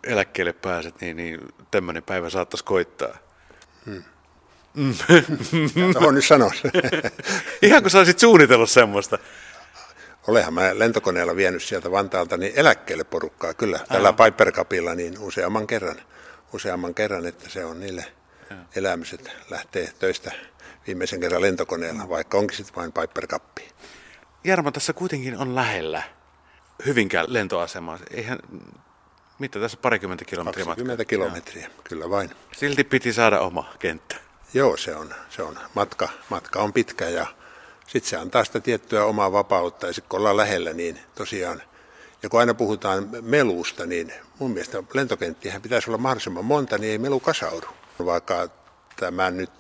eläkkeelle 0.04 0.52
pääset, 0.52 1.00
niin, 1.00 1.16
niin 1.16 1.40
tämmöinen 1.70 2.02
päivä 2.02 2.30
saattaisi 2.30 2.64
koittaa. 2.64 3.16
Hmm. 3.87 4.02
Mm. 4.75 4.94
on 6.06 6.14
nyt 6.14 6.25
sanoa. 6.25 6.52
Ihan 7.62 7.82
kun 7.82 7.90
sä 7.90 7.99
olisit 7.99 8.18
suunnitellut 8.18 8.70
semmoista. 8.70 9.18
Olehan 10.26 10.54
mä 10.54 10.78
lentokoneella 10.78 11.37
vienyt 11.37 11.62
sieltä 11.62 11.90
Vantaalta 11.90 12.37
niin 12.37 12.52
eläkkeelle 12.56 13.04
porukkaa 13.04 13.54
kyllä. 13.54 13.80
Tällä 13.88 14.12
Piper 14.12 14.52
Cupilla 14.52 14.94
niin 14.94 15.18
useamman 15.18 15.66
kerran, 15.66 15.97
useamman 16.52 16.94
kerran, 16.94 17.26
että 17.26 17.49
se 17.49 17.64
on 17.64 17.80
niille 17.80 18.04
elämyset 18.76 19.30
lähtee 19.50 19.92
töistä 19.99 20.32
viimeisen 20.87 21.20
kerran 21.20 21.42
lentokoneella, 21.42 22.08
vaikka 22.08 22.38
onkin 22.38 22.56
sitten 22.56 22.76
vain 22.76 22.92
Piper 22.92 23.26
Cup. 23.26 23.58
Jarmo, 24.44 24.70
tässä 24.70 24.92
kuitenkin 24.92 25.38
on 25.38 25.54
lähellä 25.54 26.02
Hyvinkään 26.87 27.26
lentoasema. 27.28 27.99
Eihän, 28.11 28.38
mitä 29.38 29.61
tässä 29.61 29.78
parikymmentä 29.82 30.25
kilometriä 30.25 30.64
20 30.64 31.02
matkaa? 31.02 31.08
kilometriä, 31.08 31.62
Joo. 31.62 31.82
kyllä 31.85 32.11
vain. 32.11 32.30
Silti 32.56 32.85
piti 32.85 33.12
saada 33.12 33.40
oma 33.40 33.73
kenttä. 33.78 34.16
Joo, 34.54 34.76
se 34.76 34.97
on, 34.97 35.14
se 35.30 35.42
on 35.42 35.58
matka, 35.75 36.08
matka 36.30 36.61
on 36.61 36.73
pitkä 36.73 37.08
ja 37.08 37.26
sitten 37.87 38.11
se 38.11 38.16
antaa 38.16 38.44
sitä 38.44 38.61
tiettyä 38.61 39.04
omaa 39.04 39.32
vapautta 39.32 39.87
ja 39.87 39.92
sitten 39.92 40.08
kun 40.08 40.18
ollaan 40.18 40.37
lähellä, 40.37 40.73
niin 40.73 41.00
tosiaan, 41.14 41.62
ja 42.23 42.28
kun 42.28 42.40
aina 42.40 42.54
puhutaan 42.54 43.08
melusta, 43.23 43.87
niin 43.87 44.12
mun 44.38 44.50
mielestä 44.50 44.82
lentokenttiähän 44.94 45.62
pitäisi 45.62 45.90
olla 45.90 45.99
mahdollisimman 45.99 46.44
monta, 46.44 46.78
niin 46.78 46.90
ei 46.92 46.99
melu 46.99 47.20
kasaudu. 47.20 47.66
Vaikka 48.04 48.49
tämä 48.97 49.30
nyt 49.30 49.50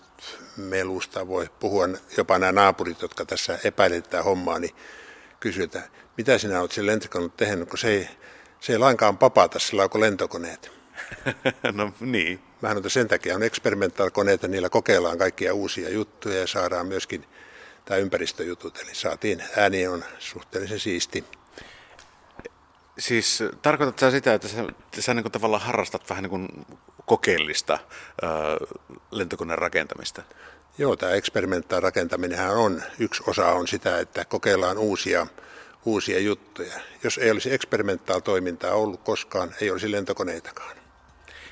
melusta 0.56 1.28
voi 1.28 1.50
puhua, 1.60 1.88
jopa 2.16 2.38
nämä 2.38 2.52
naapurit, 2.52 3.02
jotka 3.02 3.24
tässä 3.24 3.58
epäiletään 3.64 4.24
hommaa, 4.24 4.58
niin 4.58 4.74
kysytään, 5.40 5.84
mitä 6.18 6.38
sinä 6.38 6.60
olet 6.60 6.72
sen 6.72 6.86
lentokoneen 6.86 7.32
tehnyt, 7.36 7.68
kun 7.68 7.78
se 7.78 7.88
ei, 7.88 8.08
se 8.60 8.72
ei 8.72 8.78
lainkaan 8.78 9.18
papata 9.18 9.58
sillä 9.58 9.88
kuin 9.88 10.00
lentokoneet. 10.00 10.70
no 11.72 11.92
niin. 12.00 12.40
Mä 12.62 12.72
että 12.72 12.88
sen 12.88 13.08
takia 13.08 13.34
on 13.34 13.42
eksperimentaalikoneita, 13.42 14.48
niillä 14.48 14.68
kokeillaan 14.68 15.18
kaikkia 15.18 15.54
uusia 15.54 15.90
juttuja 15.90 16.38
ja 16.38 16.46
saadaan 16.46 16.86
myöskin 16.86 17.24
tämä 17.84 17.98
ympäristöjutut. 17.98 18.78
Eli 18.78 18.94
saatiin, 18.94 19.42
ääni 19.56 19.86
on 19.86 20.04
suhteellisen 20.18 20.80
siisti. 20.80 21.24
Siis 22.98 23.42
tarkoitatko 23.62 24.10
sitä, 24.10 24.34
että 24.34 24.48
sä, 24.48 24.64
sä 24.98 25.14
niin 25.14 25.32
tavallaan 25.32 25.62
harrastat 25.62 26.10
vähän 26.10 26.22
niin 26.22 26.30
kuin 26.30 26.48
kokeellista 27.06 27.78
ää, 28.22 28.30
lentokoneen 29.10 29.58
rakentamista? 29.58 30.22
Joo, 30.78 30.96
tämä 30.96 31.12
eksperimentaalinen 31.12 31.82
rakentaminen 31.82 32.50
on, 32.50 32.82
yksi 32.98 33.22
osa 33.26 33.48
on 33.48 33.68
sitä, 33.68 33.98
että 33.98 34.24
kokeillaan 34.24 34.78
uusia, 34.78 35.26
uusia 35.84 36.18
juttuja. 36.18 36.74
Jos 37.04 37.18
ei 37.18 37.30
olisi 37.30 37.54
eksperimentaal 37.54 38.20
toimintaa 38.20 38.72
ollut 38.72 39.02
koskaan, 39.02 39.54
ei 39.60 39.70
olisi 39.70 39.92
lentokoneitakaan. 39.92 40.76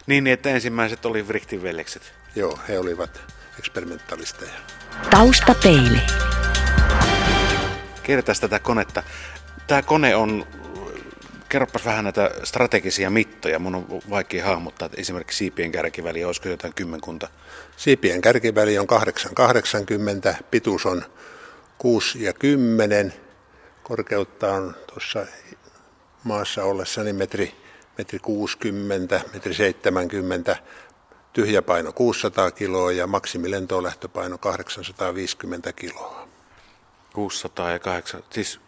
Niin, 0.06 0.24
niin 0.24 0.34
että 0.34 0.50
ensimmäiset 0.50 1.06
oli 1.06 1.28
Vrichtin 1.28 1.62
veljekset. 1.62 2.12
Joo, 2.36 2.58
he 2.68 2.78
olivat 2.78 3.20
eksperimentaalisteja. 3.58 4.52
Taustapeili. 5.10 6.00
Kertaisi 8.02 8.40
tätä 8.40 8.58
konetta. 8.58 9.02
Tämä 9.66 9.82
kone 9.82 10.16
on, 10.16 10.46
kerropas 11.48 11.84
vähän 11.84 12.04
näitä 12.04 12.30
strategisia 12.44 13.10
mittoja. 13.10 13.58
Mun 13.58 13.74
on 13.74 13.86
vaikea 14.10 14.46
hahmottaa, 14.46 14.86
että 14.86 15.00
esimerkiksi 15.00 15.38
siipien 15.38 15.72
kärkiväli, 15.72 16.24
olisiko 16.24 16.48
jotain 16.48 16.74
kymmenkunta? 16.74 17.28
Siipien 17.76 18.20
kärkiväli 18.20 18.78
on 18.78 18.86
880, 18.86 20.36
pituus 20.50 20.86
on 20.86 21.02
6 21.78 22.24
ja 22.24 22.32
10, 22.32 23.12
korkeutta 23.88 24.52
on 24.52 24.74
tuossa 24.86 25.26
maassa 26.24 26.64
ollessani 26.64 27.12
metri, 27.12 27.54
metri 27.98 28.18
60, 28.18 29.20
metri 29.32 29.54
70, 29.54 30.56
tyhjäpaino 31.32 31.92
600 31.92 32.50
kiloa 32.50 32.92
ja 32.92 33.06
maksimilentolähtöpaino 33.06 34.38
850 34.38 35.72
kiloa. 35.72 36.28
600 37.14 37.70
ja 37.70 37.78
8, 37.78 38.22
siis 38.30 38.60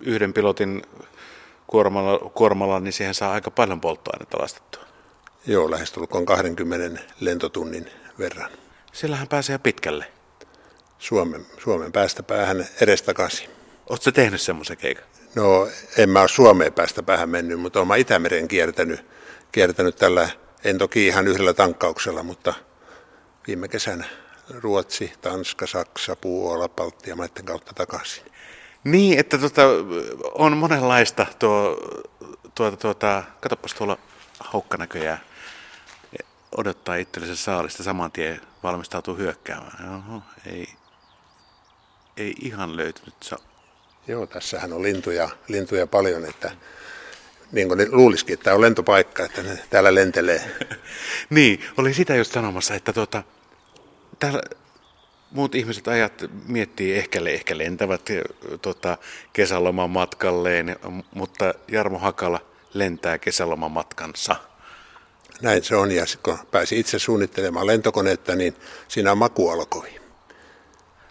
yhden 0.00 0.32
pilotin 0.32 0.82
kuormalla, 1.66 2.30
kuormalla, 2.30 2.80
niin 2.80 2.92
siihen 2.92 3.14
saa 3.14 3.32
aika 3.32 3.50
paljon 3.50 3.80
polttoainetta 3.80 4.38
lastettua. 4.42 4.84
Joo, 5.46 5.70
lähestulkoon 5.70 6.26
20 6.26 7.02
lentotunnin 7.20 7.90
verran. 8.18 8.50
Sillähän 8.92 9.28
pääsee 9.28 9.58
pitkälle. 9.58 10.06
Suomen, 11.04 11.46
Suomen 11.58 11.92
päästä 11.92 12.22
päähän 12.22 12.66
edestakaisin. 12.80 13.50
Oletko 13.90 14.10
tehnyt 14.12 14.40
semmoisen 14.40 14.76
keikan? 14.76 15.04
No, 15.34 15.68
en 15.98 16.10
mä 16.10 16.20
ole 16.20 16.28
Suomeen 16.28 16.72
päästä 16.72 17.02
päähän 17.02 17.28
mennyt, 17.28 17.60
mutta 17.60 17.80
olen 17.80 18.00
Itämeren 18.00 18.48
kiertänyt, 18.48 19.06
kiertänyt 19.52 19.96
tällä, 19.96 20.28
en 20.64 20.78
toki 20.78 21.06
ihan 21.06 21.28
yhdellä 21.28 21.54
tankkauksella, 21.54 22.22
mutta 22.22 22.54
viime 23.46 23.68
kesänä 23.68 24.04
Ruotsi, 24.50 25.12
Tanska, 25.20 25.66
Saksa, 25.66 26.16
Puola, 26.16 26.68
Baltia 26.68 27.16
maiden 27.16 27.44
kautta 27.44 27.72
takaisin. 27.74 28.24
Niin, 28.84 29.18
että 29.18 29.38
tuota, 29.38 29.62
on 30.34 30.56
monenlaista 30.56 31.26
tuo, 31.38 31.78
tuota, 32.54 32.76
tuota, 32.76 33.22
katsopas 33.40 33.74
tuolla 33.74 33.98
haukka 34.40 34.76
näköjään 34.76 35.20
odottaa 36.56 36.96
itsellensä 36.96 37.36
saalista 37.36 37.82
saman 37.82 38.12
tien 38.12 38.40
valmistautuu 38.62 39.16
hyökkäämään. 39.16 39.94
Oho, 39.94 40.22
ei, 40.46 40.68
ei 42.16 42.34
ihan 42.40 42.76
löytynyt. 42.76 43.14
So. 43.20 43.36
Joo, 44.08 44.26
tässähän 44.26 44.72
on 44.72 44.82
lintuja, 44.82 45.28
lintuja 45.48 45.86
paljon, 45.86 46.24
että 46.24 46.50
niin 47.52 47.68
kuin 47.68 47.88
luulisikin, 47.90 48.34
että 48.34 48.44
tämä 48.44 48.54
on 48.54 48.60
lentopaikka, 48.60 49.24
että 49.24 49.42
ne 49.42 49.58
täällä 49.70 49.94
lentelee. 49.94 50.50
niin, 51.30 51.64
oli 51.76 51.94
sitä 51.94 52.14
just 52.14 52.32
sanomassa, 52.32 52.74
että 52.74 52.92
tuota, 52.92 53.22
täällä 54.18 54.42
muut 55.30 55.54
ihmiset 55.54 55.88
ajat 55.88 56.24
miettii 56.46 56.94
ehkä, 56.94 57.20
ehkä 57.28 57.58
lentävät 57.58 58.02
tota, 58.62 58.98
kesäloman 59.32 59.90
matkalleen, 59.90 60.76
mutta 61.14 61.54
Jarmo 61.68 61.98
Hakala 61.98 62.40
lentää 62.74 63.18
kesäloman 63.18 63.70
matkansa. 63.70 64.36
Näin 65.42 65.64
se 65.64 65.76
on, 65.76 65.90
ja 65.90 66.04
kun 66.22 66.38
pääsi 66.50 66.80
itse 66.80 66.98
suunnittelemaan 66.98 67.66
lentokoneetta, 67.66 68.34
niin 68.34 68.56
siinä 68.88 69.12
on 69.12 69.18
makualokovi. 69.18 70.03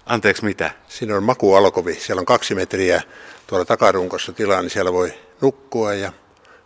Anteeksi, 0.06 0.46
mitä? 0.46 0.72
Siinä 0.88 1.18
on 1.18 1.24
makualokovi. 1.24 1.96
Siellä 1.96 2.20
on 2.20 2.26
kaksi 2.26 2.56
metriä 2.56 3.02
tuolla 3.48 3.66
takarunkossa 3.66 4.34
tilaa, 4.34 4.62
niin 4.62 4.70
siellä 4.70 4.94
voi 4.94 5.14
nukkua 5.42 5.94
ja 5.94 6.12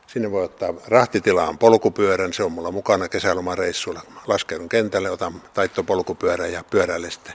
sinne 0.08 0.32
voi 0.32 0.44
ottaa 0.44 0.74
rahtitilaan 0.88 1.58
polkupyörän. 1.58 2.34
Se 2.34 2.44
on 2.44 2.51
mulla 2.51 2.72
mukana 2.72 3.10
kesälomareissulla. 3.10 4.01
Laskeudun 4.27 4.70
kentälle, 4.70 5.12
otan 5.12 5.41
taittopolkupyörän 5.53 6.51
ja 6.51 6.63
pyöräilen 6.70 7.12
sitten 7.12 7.34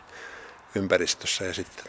ympäristössä 0.75 1.45
ja 1.45 1.55
sitten 1.55 1.85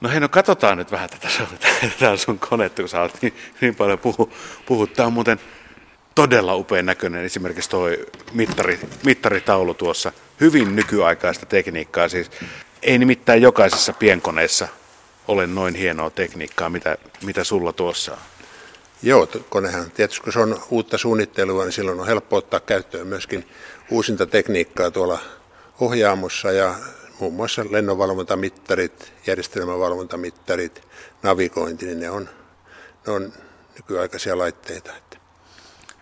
No 0.00 0.10
hei, 0.10 0.20
no 0.20 0.28
katsotaan 0.28 0.78
nyt 0.78 0.92
vähän 0.92 1.10
tätä, 1.10 1.28
tätä 1.98 2.16
sun 2.16 2.38
konetta, 2.38 2.82
kun 2.82 2.88
sä 2.88 3.00
oot 3.00 3.22
niin, 3.22 3.34
niin 3.60 3.74
paljon 3.74 3.98
puhu, 3.98 4.32
puhut. 4.66 4.92
Tämä 4.92 5.06
on 5.06 5.12
muuten 5.12 5.40
todella 6.14 6.56
upean 6.56 6.86
näköinen, 6.86 7.24
esimerkiksi 7.24 7.70
tuo 7.70 7.88
mittari, 8.32 8.80
mittaritaulu 9.04 9.74
tuossa. 9.74 10.12
Hyvin 10.40 10.76
nykyaikaista 10.76 11.46
tekniikkaa, 11.46 12.08
siis 12.08 12.30
ei 12.82 12.98
nimittäin 12.98 13.42
jokaisessa 13.42 13.92
pienkoneessa 13.92 14.68
ole 15.28 15.46
noin 15.46 15.74
hienoa 15.74 16.10
tekniikkaa, 16.10 16.70
mitä, 16.70 16.96
mitä 17.22 17.44
sulla 17.44 17.72
tuossa 17.72 18.12
on. 18.12 18.18
Joo, 19.02 19.28
konehan 19.48 19.90
tietysti 19.90 20.22
kun 20.24 20.32
se 20.32 20.38
on 20.38 20.62
uutta 20.70 20.98
suunnittelua, 20.98 21.64
niin 21.64 21.72
silloin 21.72 22.00
on 22.00 22.06
helppo 22.06 22.36
ottaa 22.36 22.60
käyttöön 22.60 23.06
myöskin 23.06 23.48
uusinta 23.90 24.26
tekniikkaa 24.26 24.90
tuolla 24.90 25.18
ohjaamossa 25.80 26.52
ja 26.52 26.74
muun 27.20 27.34
muassa 27.34 27.64
lennonvalvontamittarit, 27.70 29.12
järjestelmävalvontamittarit, 29.26 30.82
navigointi, 31.22 31.86
niin 31.86 32.00
ne 32.00 32.10
on, 32.10 32.28
ne 33.06 33.12
on 33.12 33.32
nykyaikaisia 33.74 34.38
laitteita. 34.38 34.92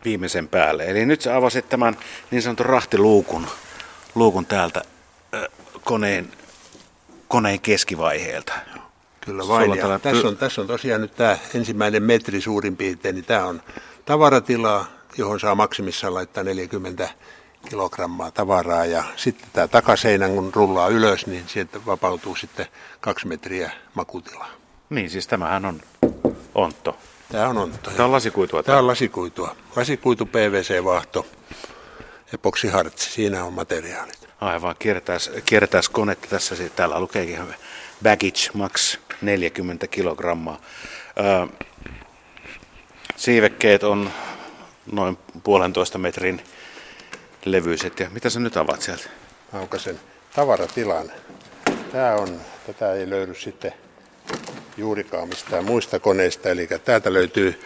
Viimeisen 0.04 0.49
päälle. 0.49 0.85
Eli 0.85 1.07
nyt 1.07 1.21
sä 1.21 1.37
avasit 1.37 1.69
tämän 1.69 1.97
niin 2.31 2.43
sanotun 2.43 2.66
rahtiluukun 2.66 3.47
luukun 4.14 4.47
täältä 4.47 4.83
koneen, 5.85 6.33
koneen 7.35 7.61
keskivaiheelta. 7.61 8.53
Kyllä 9.21 9.49
vain. 9.49 9.75
Ja 9.75 9.99
tässä, 9.99 10.29
on, 10.29 10.37
tässä 10.37 10.61
on 10.61 10.67
tosiaan 10.67 11.00
nyt 11.00 11.14
tämä 11.17 11.38
ensimmäinen 11.55 12.03
metri 12.03 12.41
suurin 12.41 12.76
piirtein, 12.76 13.14
niin 13.14 13.25
tämä 13.25 13.47
on 13.47 13.62
tavaratila, 14.05 14.87
johon 15.19 15.41
saa 15.41 15.55
maksimissaan 15.55 16.14
laittaa 16.14 16.45
40 16.45 17.09
kilogrammaa 17.69 18.31
tavaraa 18.31 18.85
ja 18.87 19.05
sitten 19.17 19.49
tämä 19.53 19.69
takaseinän 19.69 20.35
kun 20.35 20.50
rullaa 20.55 20.88
ylös, 20.88 21.26
niin 21.26 21.45
sieltä 21.47 21.87
vapautuu 21.87 22.37
sitten 22.37 22.67
kaksi 23.00 23.26
metriä 23.26 23.71
makutilaa. 23.95 24.50
Niin, 24.91 25.11
siis 25.11 25.26
tämähän 25.26 25.64
on 25.64 25.81
ontto. 26.55 26.97
Tämä 27.33 27.49
on 27.49 27.59
ontto. 27.59 27.91
Tämä 27.91 28.05
on 28.05 28.12
lasikuitua. 28.12 28.62
Tämä 28.62 28.79
on 28.79 28.87
lasikuitua. 28.87 29.57
Lasikuitu 29.76 30.26
PVC-vahto, 30.26 31.26
epoksihartsi, 32.35 33.11
siinä 33.11 33.45
on 33.45 33.53
materiaalit. 33.53 34.24
Aivan, 34.41 34.76
kiertäisi, 34.79 35.31
kiertäisi 35.45 35.91
konetta 35.91 36.29
tässä. 36.29 36.55
Täällä 36.76 37.00
lukeekin 37.00 37.55
baggage 38.03 38.50
max 38.55 38.99
40 39.23 39.87
kilogrammaa. 39.87 40.61
Siivekkeet 43.17 43.83
on 43.83 44.11
noin 44.93 45.19
puolentoista 45.45 45.99
metrin 45.99 46.43
levyiset. 47.45 48.00
Ja 48.00 48.11
mitä 48.11 48.31
sä 48.31 48.41
nyt 48.41 48.57
avaat 48.57 48.83
sieltä? 48.83 49.11
Aukasen 49.53 50.00
tavaratilan. 50.35 51.12
Tämä 51.93 52.14
on, 52.14 52.41
tätä 52.67 52.93
ei 52.93 53.11
löydy 53.11 53.35
sitten 53.35 53.73
juurikaan 54.76 55.29
mistään 55.29 55.64
muista 55.64 55.99
koneista, 55.99 56.50
eli 56.50 56.69
täältä 56.85 57.12
löytyy 57.12 57.62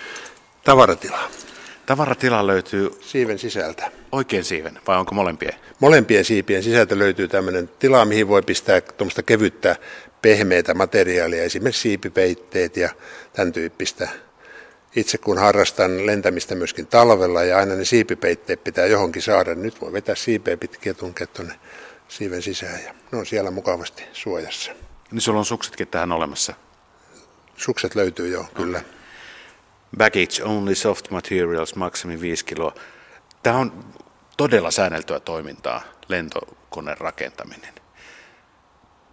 tavaratila. 0.65 1.31
Tavaratila 1.89 2.47
löytyy... 2.47 2.91
Siiven 3.01 3.39
sisältä. 3.39 3.91
Oikein 4.13 4.45
siiven, 4.45 4.81
vai 4.87 4.99
onko 4.99 5.15
molempien? 5.15 5.55
Molempien 5.81 6.25
siipien 6.25 6.63
sisältä 6.63 6.99
löytyy 6.99 7.29
tämmöinen 7.29 7.71
tila, 7.79 8.05
mihin 8.05 8.29
voi 8.29 8.43
pistää 8.43 8.81
tuommoista 8.81 9.23
kevyttä 9.23 9.77
pehmeitä 10.23 10.75
materiaalia, 10.75 11.43
esimerkiksi 11.43 11.83
siipipeitteet 11.83 12.77
ja 12.77 12.89
tämän 13.33 13.53
tyyppistä 13.53 14.09
itse 14.97 15.19
kun 15.19 15.39
harrastan 15.39 16.07
lentämistä 16.07 16.55
myöskin 16.55 16.87
talvella 16.87 17.43
ja 17.43 17.59
aina 17.59 17.75
ne 17.75 17.85
siipipeitteet 17.85 18.65
pitää 18.65 18.87
johonkin 18.87 19.23
saada, 19.23 19.55
niin 19.55 19.63
nyt 19.63 19.81
voi 19.81 19.93
vetää 19.93 20.15
siipeä 20.15 20.57
pitkiä 20.57 20.95
tunkea 20.95 21.27
tuonne 21.27 21.55
siiven 22.09 22.43
sisään 22.43 22.81
ja 22.85 22.95
ne 23.13 23.19
on 23.19 23.27
siellä 23.27 23.51
mukavasti 23.51 24.03
suojassa. 24.13 24.73
Niin 25.11 25.21
sulla 25.21 25.39
on 25.39 25.45
suksetkin 25.45 25.89
tähän 25.89 26.13
olemassa? 26.13 26.55
Sukset 27.57 27.95
löytyy 27.95 28.29
jo, 28.29 28.45
kyllä. 28.55 28.81
Baggage 29.97 30.43
only 30.45 30.75
soft 30.75 31.11
materials, 31.11 31.75
maksimi 31.75 32.21
5 32.21 32.45
kiloa. 32.45 32.75
Tämä 33.43 33.59
on 33.59 33.85
todella 34.37 34.71
säänneltyä 34.71 35.21
toimintaa, 35.21 35.81
lentokoneen 36.09 36.99
rakentaminen 36.99 37.79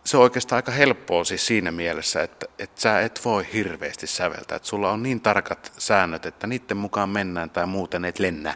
se 0.05 0.17
on 0.17 0.23
oikeastaan 0.23 0.57
aika 0.57 0.71
helppoa 0.71 1.23
siis 1.23 1.47
siinä 1.47 1.71
mielessä, 1.71 2.23
että, 2.23 2.45
että 2.59 2.81
sä 2.81 3.01
et 3.01 3.21
voi 3.25 3.47
hirveästi 3.53 4.07
säveltää. 4.07 4.55
Että 4.55 4.67
sulla 4.67 4.91
on 4.91 5.03
niin 5.03 5.21
tarkat 5.21 5.71
säännöt, 5.77 6.25
että 6.25 6.47
niiden 6.47 6.77
mukaan 6.77 7.09
mennään 7.09 7.49
tai 7.49 7.65
muuten 7.65 8.05
et 8.05 8.19
lennä. 8.19 8.53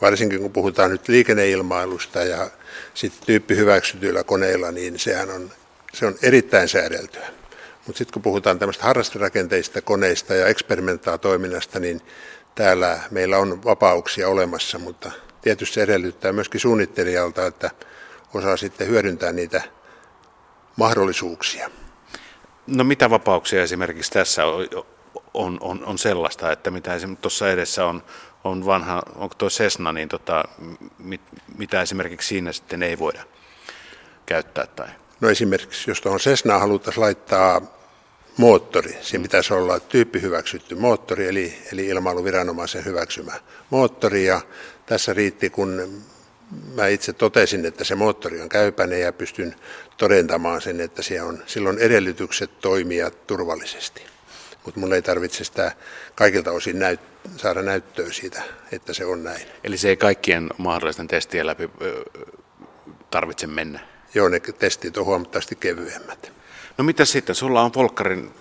Varsinkin 0.00 0.40
kun 0.40 0.52
puhutaan 0.52 0.90
nyt 0.90 1.08
liikenneilmailusta 1.08 2.22
ja 2.22 2.50
sitten 2.94 3.26
tyyppihyväksytyillä 3.26 4.24
koneilla, 4.24 4.72
niin 4.72 4.98
sehän 4.98 5.30
on, 5.30 5.50
se 5.94 6.06
on 6.06 6.14
erittäin 6.22 6.68
säädeltyä. 6.68 7.28
Mutta 7.90 7.98
sitten 7.98 8.12
kun 8.12 8.22
puhutaan 8.22 8.58
tämmöistä 8.58 8.84
harrasterakenteista 8.84 9.82
koneista 9.82 10.34
ja 10.34 10.46
toiminnasta, 11.20 11.80
niin 11.80 12.00
täällä 12.54 13.00
meillä 13.10 13.38
on 13.38 13.64
vapauksia 13.64 14.28
olemassa, 14.28 14.78
mutta 14.78 15.10
tietysti 15.42 15.74
se 15.74 15.82
edellyttää 15.82 16.32
myöskin 16.32 16.60
suunnittelijalta, 16.60 17.46
että 17.46 17.70
osaa 18.34 18.56
sitten 18.56 18.86
hyödyntää 18.86 19.32
niitä 19.32 19.62
mahdollisuuksia. 20.76 21.70
No 22.66 22.84
mitä 22.84 23.10
vapauksia 23.10 23.62
esimerkiksi 23.62 24.10
tässä 24.10 24.46
on, 24.46 24.68
on, 25.34 25.58
on, 25.60 25.84
on 25.84 25.98
sellaista, 25.98 26.52
että 26.52 26.70
mitä 26.70 26.94
esimerkiksi 26.94 27.22
tuossa 27.22 27.50
edessä 27.50 27.86
on, 27.86 28.02
on 28.44 28.66
vanha, 28.66 29.02
onko 29.14 29.34
tuo 29.34 29.48
Cessna, 29.48 29.92
niin 29.92 30.08
tota, 30.08 30.44
mit, 30.98 31.20
mitä 31.58 31.82
esimerkiksi 31.82 32.28
siinä 32.28 32.52
sitten 32.52 32.82
ei 32.82 32.98
voida 32.98 33.22
käyttää? 34.26 34.66
Tai? 34.66 34.88
No 35.20 35.28
esimerkiksi, 35.30 35.90
jos 35.90 36.00
tuohon 36.00 36.20
Cessna 36.20 36.58
haluttaisiin 36.58 37.02
laittaa 37.02 37.79
moottori, 38.40 38.98
siinä 39.00 39.22
pitäisi 39.22 39.54
olla 39.54 39.80
tyyppi 39.80 40.22
hyväksytty 40.22 40.74
moottori, 40.74 41.28
eli, 41.28 41.58
eli 41.72 41.86
ilmailuviranomaisen 41.86 42.84
hyväksymä 42.84 43.32
moottori, 43.70 44.24
ja 44.24 44.40
tässä 44.86 45.12
riitti, 45.12 45.50
kun 45.50 46.02
mä 46.74 46.86
itse 46.86 47.12
totesin, 47.12 47.66
että 47.66 47.84
se 47.84 47.94
moottori 47.94 48.40
on 48.40 48.48
käypäinen 48.48 49.00
ja 49.00 49.12
pystyn 49.12 49.54
todentamaan 49.96 50.60
sen, 50.60 50.80
että 50.80 51.02
siellä 51.02 51.28
on 51.28 51.42
silloin 51.46 51.78
edellytykset 51.78 52.50
toimia 52.60 53.10
turvallisesti. 53.10 54.02
Mutta 54.64 54.80
mun 54.80 54.92
ei 54.92 55.02
tarvitse 55.02 55.44
sitä 55.44 55.72
kaikilta 56.14 56.52
osin 56.52 56.78
näyt, 56.78 57.00
saada 57.36 57.62
näyttöä 57.62 58.12
siitä, 58.12 58.42
että 58.72 58.94
se 58.94 59.04
on 59.04 59.24
näin. 59.24 59.46
Eli 59.64 59.78
se 59.78 59.88
ei 59.88 59.96
kaikkien 59.96 60.50
mahdollisten 60.58 61.08
testien 61.08 61.46
läpi 61.46 61.70
tarvitse 63.10 63.46
mennä? 63.46 63.80
Joo, 64.14 64.28
ne 64.28 64.40
testit 64.40 64.96
on 64.96 65.04
huomattavasti 65.04 65.56
kevyemmät. 65.56 66.39
No 66.78 66.84
mitä 66.84 67.04
sitten? 67.04 67.34
Sulla 67.34 67.62
on 67.62 67.70
Volkkarin, 67.76 68.34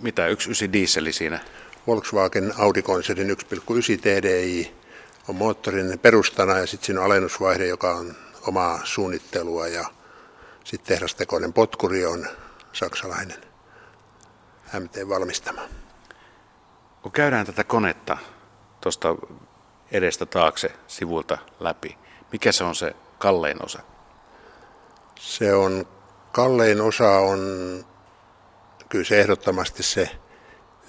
mitä, 0.00 0.28
1.9 0.28 0.72
dieseli 0.72 1.12
siinä? 1.12 1.40
Volkswagen 1.86 2.52
Audi-konsernin 2.58 3.30
1.9 3.30 4.00
TDI 4.00 4.74
on 5.28 5.36
moottorin 5.36 5.98
perustana 5.98 6.58
ja 6.58 6.66
sitten 6.66 6.86
siinä 6.86 7.00
on 7.00 7.06
alennusvaihde, 7.06 7.66
joka 7.66 7.94
on 7.94 8.16
omaa 8.46 8.80
suunnittelua 8.84 9.68
ja 9.68 9.84
sitten 10.64 10.88
tehdastekoinen 10.88 11.52
potkuri 11.52 12.06
on 12.06 12.26
saksalainen 12.72 13.38
MT 14.80 15.08
valmistama. 15.08 15.62
Kun 17.02 17.12
käydään 17.12 17.46
tätä 17.46 17.64
konetta 17.64 18.18
tuosta 18.80 19.16
edestä 19.90 20.26
taakse 20.26 20.72
sivulta 20.86 21.38
läpi, 21.60 21.98
mikä 22.32 22.52
se 22.52 22.64
on 22.64 22.74
se 22.74 22.96
kallein 23.18 23.64
osa? 23.64 23.80
Se 25.20 25.54
on, 25.54 25.88
kallein 26.36 26.80
osa 26.80 27.10
on 27.10 27.40
kyllä 28.88 29.04
se 29.04 29.20
ehdottomasti 29.20 29.82
se 29.82 30.10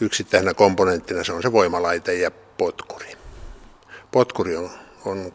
yksittäisenä 0.02 0.54
komponenttina, 0.54 1.24
se 1.24 1.34
on 1.34 1.42
se 1.42 1.52
voimalaite 1.52 2.14
ja 2.14 2.32
potkuri. 2.32 3.18
Potkuri 4.12 4.58
on, 4.58 4.70
on 5.06 5.34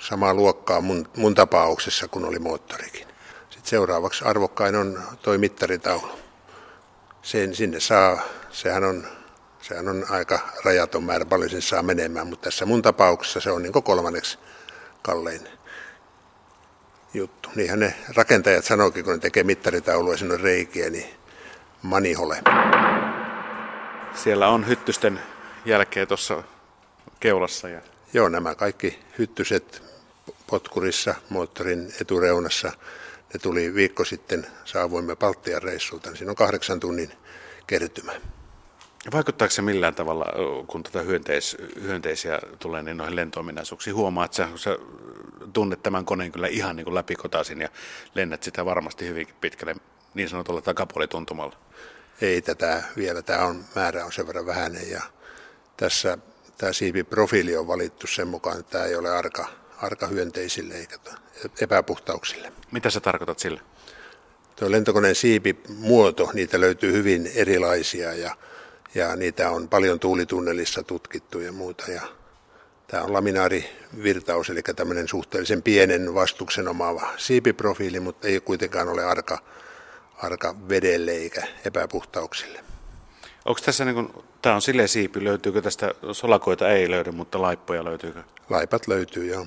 samaa 0.00 0.34
luokkaa 0.34 0.80
mun, 0.80 1.08
mun 1.16 1.34
tapauksessa 1.34 2.08
kuin 2.08 2.24
oli 2.24 2.38
moottorikin. 2.38 3.06
Sitten 3.50 3.70
seuraavaksi 3.70 4.24
arvokkain 4.24 4.76
on 4.76 5.02
toi 5.22 5.38
mittaritaulu. 5.38 6.08
Sen, 7.22 7.54
sinne 7.54 7.80
saa, 7.80 8.22
sehän 8.50 8.84
on, 8.84 9.06
sehän 9.62 9.88
on 9.88 10.06
aika 10.10 10.38
rajaton 10.64 11.04
määrä, 11.04 11.24
paljon 11.24 11.50
sen 11.50 11.62
saa 11.62 11.82
menemään, 11.82 12.26
mutta 12.26 12.44
tässä 12.44 12.66
mun 12.66 12.82
tapauksessa 12.82 13.40
se 13.40 13.50
on 13.50 13.62
niin 13.62 13.72
kolmanneksi 13.72 14.38
kallein. 15.02 15.48
Juttu. 17.16 17.50
Niinhän 17.54 17.80
ne 17.80 17.94
rakentajat 18.16 18.64
sanoikin, 18.64 19.04
kun 19.04 19.12
ne 19.12 19.18
tekee 19.18 19.42
mittaritaulua 19.42 20.16
sinne 20.16 20.36
reikiä, 20.36 20.90
niin 20.90 21.06
manihole. 21.82 22.42
Siellä 24.14 24.48
on 24.48 24.68
hyttysten 24.68 25.20
jälkeä 25.64 26.06
tuossa 26.06 26.42
keulassa. 27.20 27.68
Ja... 27.68 27.80
Joo, 28.12 28.28
nämä 28.28 28.54
kaikki 28.54 28.98
hyttyset 29.18 29.82
potkurissa, 30.46 31.14
moottorin 31.28 31.92
etureunassa, 32.00 32.72
ne 33.34 33.40
tuli 33.42 33.74
viikko 33.74 34.04
sitten, 34.04 34.46
saavuimme 34.64 35.16
Baltian 35.16 35.62
reissulta, 35.62 36.10
niin 36.10 36.16
siinä 36.16 36.30
on 36.30 36.36
kahdeksan 36.36 36.80
tunnin 36.80 37.12
kertymä. 37.66 38.12
Vaikuttaako 39.12 39.50
se 39.50 39.62
millään 39.62 39.94
tavalla, 39.94 40.26
kun 40.66 40.82
tuota 40.82 41.02
hyönteis, 41.02 41.56
hyönteisiä 41.82 42.38
tulee 42.58 42.82
niin 42.82 42.96
noihin 42.96 43.16
lentoominaisuuksiin? 43.16 43.96
Huomaat, 43.96 44.38
että 44.38 44.56
sä, 44.56 44.64
sä 44.64 44.78
tunnet 45.52 45.82
tämän 45.82 46.04
koneen 46.04 46.32
kyllä 46.32 46.48
ihan 46.48 46.76
niin 46.76 46.84
kuin 46.84 46.94
läpikotaisin 46.94 47.60
ja 47.60 47.68
lennät 48.14 48.42
sitä 48.42 48.64
varmasti 48.64 49.06
hyvinkin 49.06 49.36
pitkälle 49.40 49.76
niin 50.14 50.28
sanotulla 50.28 50.60
takapuolituntumalla. 50.60 51.56
Ei 52.20 52.42
tätä 52.42 52.82
vielä, 52.96 53.22
tämä 53.22 53.44
on, 53.44 53.64
määrä 53.74 54.04
on 54.04 54.12
sen 54.12 54.26
verran 54.26 54.46
vähäinen 54.46 54.90
ja 54.90 55.02
tässä 55.76 56.18
tämä 56.58 56.72
siipiprofiili 56.72 57.56
on 57.56 57.66
valittu 57.66 58.06
sen 58.06 58.28
mukaan, 58.28 58.60
että 58.60 58.70
tämä 58.70 58.84
ei 58.84 58.96
ole 58.96 59.10
arka, 59.10 59.48
arka 59.82 60.06
hyönteisille 60.06 60.74
eikä 60.74 60.98
epäpuhtauksille. 61.60 62.52
Mitä 62.70 62.90
sä 62.90 63.00
tarkoitat 63.00 63.38
sillä? 63.38 63.60
Tuo 64.56 64.70
lentokoneen 64.70 65.14
siipimuoto, 65.14 66.30
niitä 66.34 66.60
löytyy 66.60 66.92
hyvin 66.92 67.30
erilaisia 67.34 68.12
ja, 68.14 68.36
ja 68.94 69.16
niitä 69.16 69.50
on 69.50 69.68
paljon 69.68 70.00
tuulitunnelissa 70.00 70.82
tutkittu 70.82 71.40
ja 71.40 71.52
muuta. 71.52 71.90
Ja 71.90 72.02
tämä 72.86 73.02
on 73.02 73.12
laminaarivirtaus, 73.12 74.50
eli 74.50 74.62
tämmöinen 74.62 75.08
suhteellisen 75.08 75.62
pienen 75.62 76.14
vastuksen 76.14 76.68
omaava 76.68 77.12
siipiprofiili, 77.16 78.00
mutta 78.00 78.28
ei 78.28 78.40
kuitenkaan 78.40 78.88
ole 78.88 79.04
arka, 79.04 79.38
arka 80.22 80.54
vedelle 80.68 81.10
eikä 81.10 81.42
epäpuhtauksille. 81.64 82.64
Onko 83.44 83.60
tässä 83.64 83.84
niin 83.84 83.94
kuin, 83.94 84.12
tämä 84.42 84.54
on 84.54 84.62
silleen 84.62 84.88
siipi, 84.88 85.24
löytyykö 85.24 85.62
tästä, 85.62 85.94
solakoita 86.12 86.70
ei 86.70 86.90
löydy, 86.90 87.10
mutta 87.10 87.42
laippoja 87.42 87.84
löytyykö? 87.84 88.22
Laipat 88.50 88.88
löytyy, 88.88 89.26
joo. 89.26 89.46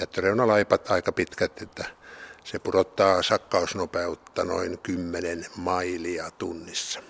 Jättöreunalaipat 0.00 0.90
aika 0.90 1.12
pitkät, 1.12 1.62
että 1.62 1.84
se 2.44 2.58
pudottaa 2.58 3.22
sakkausnopeutta 3.22 4.44
noin 4.44 4.78
10 4.78 5.46
mailia 5.56 6.30
tunnissa. 6.30 7.00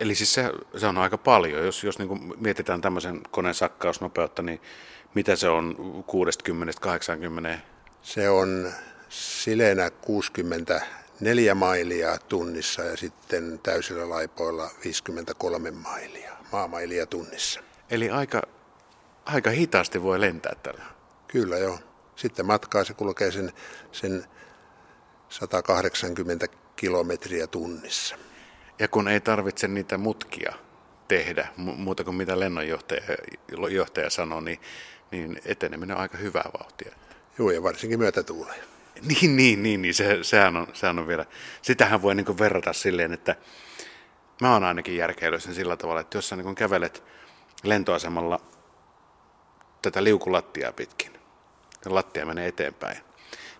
Eli 0.00 0.14
siis 0.14 0.34
se, 0.34 0.52
se 0.76 0.86
on 0.86 0.98
aika 0.98 1.18
paljon. 1.18 1.64
Jos, 1.64 1.84
jos 1.84 1.98
niin 1.98 2.34
mietitään 2.40 2.80
tämmöisen 2.80 3.20
koneen 3.30 3.54
sakkausnopeutta, 3.54 4.42
niin 4.42 4.60
mitä 5.14 5.36
se 5.36 5.48
on 5.48 5.76
60-80? 7.56 7.58
Se 8.02 8.30
on 8.30 8.72
sileenä 9.08 9.90
64 9.90 11.54
mailia 11.54 12.18
tunnissa 12.18 12.82
ja 12.82 12.96
sitten 12.96 13.60
täysillä 13.62 14.08
laipoilla 14.08 14.70
53 14.84 15.70
mailia, 15.70 16.32
maamailia 16.52 17.06
tunnissa. 17.06 17.60
Eli 17.90 18.10
aika, 18.10 18.42
aika 19.24 19.50
hitaasti 19.50 20.02
voi 20.02 20.20
lentää 20.20 20.54
tällä. 20.62 20.84
Kyllä 21.28 21.58
joo. 21.58 21.78
Sitten 22.16 22.46
matkaa 22.46 22.84
se 22.84 22.94
kulkee 22.94 23.30
sen, 23.30 23.52
sen 23.92 24.24
180 25.28 26.46
kilometriä 26.76 27.46
tunnissa. 27.46 28.16
Ja 28.78 28.88
kun 28.88 29.08
ei 29.08 29.20
tarvitse 29.20 29.68
niitä 29.68 29.98
mutkia 29.98 30.52
tehdä, 31.08 31.48
muuta 31.56 32.04
kuin 32.04 32.16
mitä 32.16 32.40
lennonjohtaja 32.40 33.02
johtaja 33.70 34.10
sanoi, 34.10 34.42
niin, 34.42 34.60
niin 35.10 35.40
eteneminen 35.44 35.96
on 35.96 36.02
aika 36.02 36.18
hyvää 36.18 36.50
vauhtia. 36.60 36.94
Joo, 37.38 37.50
ja 37.50 37.62
varsinkin 37.62 37.98
myötätuuleen. 37.98 38.64
Niin, 39.02 39.36
niin, 39.36 39.62
niin, 39.62 39.82
niin 39.82 39.94
se, 39.94 40.18
sehän, 40.22 40.56
on, 40.56 40.66
sehän 40.72 40.98
on 40.98 41.08
vielä, 41.08 41.26
sitähän 41.62 42.02
voi 42.02 42.14
niin 42.14 42.38
verrata 42.38 42.72
silleen, 42.72 43.12
että 43.12 43.36
mä 44.40 44.52
oon 44.52 44.64
ainakin 44.64 44.96
järkeillyt 44.96 45.42
sen 45.42 45.54
sillä 45.54 45.76
tavalla, 45.76 46.00
että 46.00 46.18
jos 46.18 46.28
sä 46.28 46.36
niin 46.36 46.54
kävelet 46.54 47.02
lentoasemalla 47.62 48.40
tätä 49.82 50.04
liukulattiaa 50.04 50.72
pitkin, 50.72 51.12
ja 51.84 51.94
lattia 51.94 52.26
menee 52.26 52.48
eteenpäin, 52.48 52.96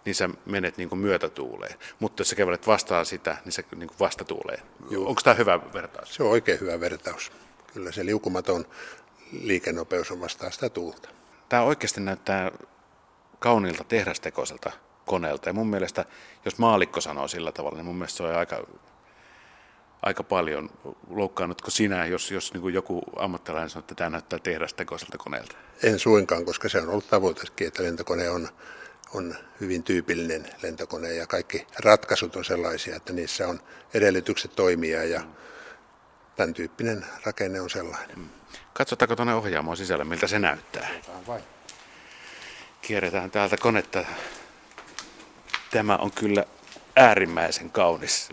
niin 0.05 0.15
sä 0.15 0.29
menet 0.47 0.77
niin 0.77 0.89
kuin 0.89 0.99
myötätuuleen. 0.99 1.79
Mutta 2.01 2.21
jos 2.21 2.29
sä 2.29 2.37
kävelet 2.37 2.67
vastaan 2.67 3.07
sitä, 3.07 3.37
niin 3.45 3.53
se 3.53 3.65
niin 3.77 3.89
kuin 3.89 3.99
vastatuuleen. 4.01 4.63
Onko 4.97 5.21
tämä 5.25 5.35
hyvä 5.35 5.61
vertaus? 5.73 6.15
Se 6.15 6.23
on 6.23 6.31
oikein 6.31 6.61
hyvä 6.61 6.81
vertaus. 6.81 7.33
Kyllä 7.73 7.93
se 7.93 8.07
liukumaton 8.07 8.67
liikenopeus 9.33 10.11
on 10.11 10.21
vastaan 10.21 10.53
sitä 10.53 10.69
tuulta. 10.69 11.09
Tämä 11.49 11.63
oikeasti 11.63 12.01
näyttää 12.01 12.51
kauniilta 13.39 13.85
tehdastekoiselta 13.85 14.73
koneelta. 15.07 15.49
Ja 15.49 15.53
mun 15.53 15.67
mielestä, 15.67 16.05
jos 16.45 16.59
maalikko 16.59 17.01
sanoo 17.01 17.29
sillä 17.29 17.53
tavalla, 17.53 17.77
niin 17.77 17.87
mun 17.87 17.97
mielestä 17.97 18.17
se 18.17 18.23
on 18.23 18.37
aika, 18.37 18.67
aika 20.03 20.23
paljon. 20.23 20.71
Loukkaannutko 21.11 21.71
sinä, 21.71 22.07
jos, 22.07 22.31
jos 22.31 22.53
niin 22.53 22.61
kuin 22.61 22.75
joku 22.75 23.03
ammattilainen 23.17 23.71
sanoo, 23.71 23.81
että 23.81 23.95
tämä 23.95 24.11
näyttää 24.11 24.39
tehdastekoiselta 24.39 25.19
koneelta? 25.19 25.57
En 25.83 25.99
suinkaan, 25.99 26.45
koska 26.45 26.69
se 26.69 26.81
on 26.81 26.89
ollut 26.89 27.09
tavoitekin, 27.09 27.67
että 27.67 27.83
lentokone 27.83 28.31
on 28.31 28.49
on 29.15 29.35
hyvin 29.61 29.83
tyypillinen 29.83 30.49
lentokone 30.63 31.15
ja 31.15 31.27
kaikki 31.27 31.67
ratkaisut 31.79 32.37
on 32.37 32.45
sellaisia, 32.45 32.97
että 32.97 33.13
niissä 33.13 33.49
on 33.49 33.61
edellytykset 33.95 34.57
toimia 34.57 35.05
ja 35.05 35.21
tämän 36.37 36.55
tyyppinen 36.55 37.07
rakenne 37.25 37.61
on 37.61 37.71
sellainen. 37.71 38.19
Mm. 38.19 38.29
Katsotaanko 38.73 39.17
tuonne 39.17 39.35
ohjaamoon 39.35 39.77
sisällä, 39.77 40.05
miltä 40.05 40.27
se 40.27 40.39
näyttää? 40.39 40.89
Kierretään 42.83 43.31
täältä 43.31 43.57
konetta. 43.57 44.05
Tämä 45.71 45.97
on 45.97 46.11
kyllä 46.11 46.45
äärimmäisen 46.97 47.71
kaunis. 47.71 48.29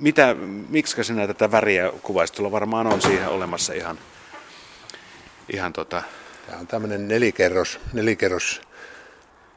Mitä, 0.00 0.34
miksi 0.68 1.04
sinä 1.04 1.26
tätä 1.26 1.50
väriä 1.50 1.92
kuvaisit? 2.02 2.36
Tuolla 2.36 2.52
varmaan 2.52 2.86
on 2.86 3.02
siihen 3.02 3.28
olemassa 3.28 3.72
ihan, 3.72 3.98
ihan 5.52 5.72
tota... 5.72 6.02
Tämä 6.46 6.60
on 6.60 6.66
tämmöinen 6.66 7.08
nelikerros, 7.08 7.80
nelikerros 7.92 8.60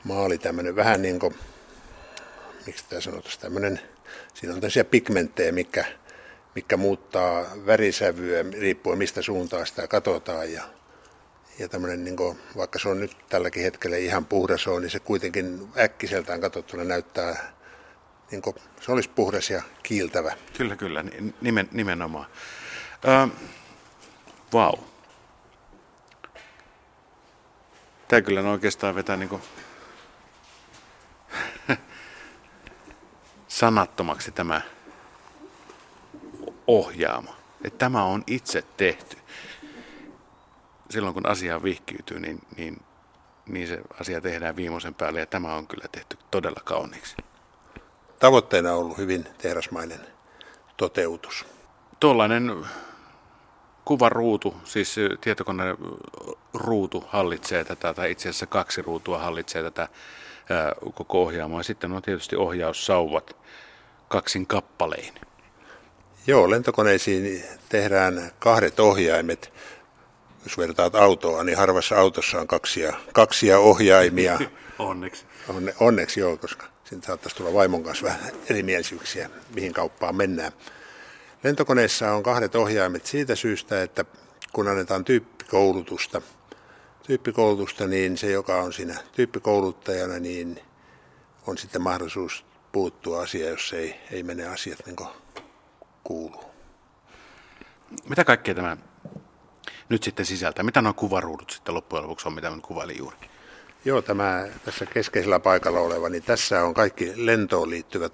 maali 0.03 0.37
tämmöinen 0.37 0.75
vähän 0.75 1.01
niin 1.01 1.19
kuin, 1.19 1.35
miksi 2.65 2.85
tämä 2.89 3.01
sanotaan, 3.01 3.33
tämmöinen, 3.39 3.79
siinä 4.33 4.53
on 4.53 4.61
tämmöisiä 4.61 4.83
pigmenttejä, 4.83 5.51
mikä, 5.51 5.85
mikä 6.55 6.77
muuttaa 6.77 7.45
värisävyä 7.65 8.45
riippuen 8.59 8.97
mistä 8.97 9.21
suuntaan 9.21 9.67
sitä 9.67 9.87
katsotaan 9.87 10.53
ja, 10.53 10.63
ja 11.59 11.69
tämmöinen, 11.69 12.03
niin 12.03 12.17
kuin, 12.17 12.37
vaikka 12.57 12.79
se 12.79 12.89
on 12.89 12.99
nyt 12.99 13.17
tälläkin 13.29 13.63
hetkellä 13.63 13.97
ihan 13.97 14.25
puhdas 14.25 14.67
on, 14.67 14.81
niin 14.81 14.89
se 14.89 14.99
kuitenkin 14.99 15.67
äkkiseltään 15.77 16.41
katsottuna 16.41 16.83
näyttää, 16.83 17.53
niin 18.31 18.41
kuin 18.41 18.55
se 18.81 18.91
olisi 18.91 19.09
puhdas 19.09 19.49
ja 19.49 19.61
kiiltävä. 19.83 20.35
Kyllä, 20.57 20.75
kyllä, 20.75 21.03
nimen, 21.41 21.69
nimenomaan. 21.71 22.25
Vau. 24.53 24.77
Tämä 28.07 28.21
kyllä 28.21 28.51
oikeastaan 28.51 28.95
vetää 28.95 29.17
niin 29.17 29.29
kuin 29.29 29.41
sanattomaksi 33.61 34.31
tämä 34.31 34.61
ohjaamo. 36.67 37.35
Että 37.63 37.77
tämä 37.77 38.03
on 38.03 38.23
itse 38.27 38.63
tehty. 38.77 39.17
Silloin 40.89 41.13
kun 41.13 41.27
asia 41.27 41.63
vihkiytyy, 41.63 42.19
niin, 42.19 42.39
niin, 42.57 42.81
niin 43.45 43.67
se 43.67 43.81
asia 44.01 44.21
tehdään 44.21 44.55
viimeisen 44.55 44.93
päälle 44.93 45.19
ja 45.19 45.25
tämä 45.25 45.55
on 45.55 45.67
kyllä 45.67 45.85
tehty 45.91 46.17
todella 46.31 46.61
kauniiksi. 46.63 47.15
Tavoitteena 48.19 48.71
on 48.73 48.79
ollut 48.79 48.97
hyvin 48.97 49.27
tehdasmainen 49.37 49.99
toteutus. 50.77 51.45
Tuollainen 51.99 52.65
kuvaruutu, 53.85 54.55
siis 54.63 54.95
tietokoneen 55.21 55.77
ruutu 56.53 57.03
hallitsee 57.07 57.63
tätä, 57.63 57.93
tai 57.93 58.11
itse 58.11 58.29
asiassa 58.29 58.45
kaksi 58.45 58.81
ruutua 58.81 59.19
hallitsee 59.19 59.63
tätä 59.63 59.87
koko 60.93 61.21
ohjaamoa. 61.21 61.63
Sitten 61.63 61.91
on 61.91 62.01
tietysti 62.01 62.35
ohjaussauvat 62.35 63.35
kaksin 64.07 64.47
kappalein. 64.47 65.13
Joo, 66.27 66.49
lentokoneisiin 66.49 67.43
tehdään 67.69 68.31
kahdet 68.39 68.79
ohjaimet. 68.79 69.53
Jos 70.43 70.57
vertaat 70.57 70.95
autoa, 70.95 71.43
niin 71.43 71.57
harvassa 71.57 71.99
autossa 71.99 72.39
on 72.39 72.47
kaksia, 72.47 72.93
kaksia 73.13 73.59
ohjaimia. 73.59 74.39
onneksi. 74.79 75.25
Onne, 75.49 75.73
onneksi 75.79 76.19
joo, 76.19 76.37
koska 76.37 76.65
siitä 76.83 77.07
saattaisi 77.07 77.35
tulla 77.35 77.53
vaimon 77.53 77.83
kanssa 77.83 78.05
vähän 78.05 78.31
erimielisyyksiä, 78.49 79.29
mihin 79.55 79.73
kauppaan 79.73 80.15
mennään. 80.15 80.51
Lentokoneissa 81.43 82.11
on 82.11 82.23
kahdet 82.23 82.55
ohjaimet 82.55 83.05
siitä 83.05 83.35
syystä, 83.35 83.83
että 83.83 84.05
kun 84.53 84.67
annetaan 84.67 85.05
tyyppikoulutusta, 85.05 86.21
tyyppikoulutusta, 87.11 87.87
niin 87.87 88.17
se, 88.17 88.31
joka 88.31 88.55
on 88.55 88.73
siinä 88.73 88.99
tyyppikouluttajana, 89.11 90.19
niin 90.19 90.59
on 91.47 91.57
sitten 91.57 91.81
mahdollisuus 91.81 92.45
puuttua 92.71 93.21
asiaan, 93.21 93.51
jos 93.51 93.73
ei, 93.73 93.95
ei 94.11 94.23
mene 94.23 94.47
asiat 94.47 94.85
niin 94.85 94.95
kuin 94.95 95.09
kuuluu. 96.03 96.43
Mitä 98.09 98.25
kaikkea 98.25 98.55
tämä 98.55 98.77
nyt 99.89 100.03
sitten 100.03 100.25
sisältää? 100.25 100.63
Mitä 100.63 100.81
nuo 100.81 100.93
kuvaruudut 100.93 101.51
sitten 101.51 101.75
loppujen 101.75 102.03
lopuksi 102.03 102.27
on, 102.27 102.33
mitä 102.33 102.49
mä 102.49 102.57
kuvailin 102.61 102.97
juuri? 102.97 103.17
Joo, 103.85 104.01
tämä 104.01 104.47
tässä 104.65 104.85
keskeisellä 104.85 105.39
paikalla 105.39 105.79
oleva, 105.79 106.09
niin 106.09 106.23
tässä 106.23 106.63
on 106.63 106.73
kaikki 106.73 107.13
lentoon 107.15 107.69
liittyvät 107.69 108.13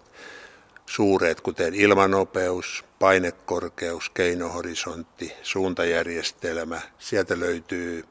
suuret, 0.85 1.41
kuten 1.41 1.73
ilmanopeus, 1.73 2.85
painekorkeus, 2.99 4.09
keinohorisontti, 4.09 5.33
suuntajärjestelmä. 5.43 6.81
Sieltä 6.99 7.39
löytyy 7.39 8.03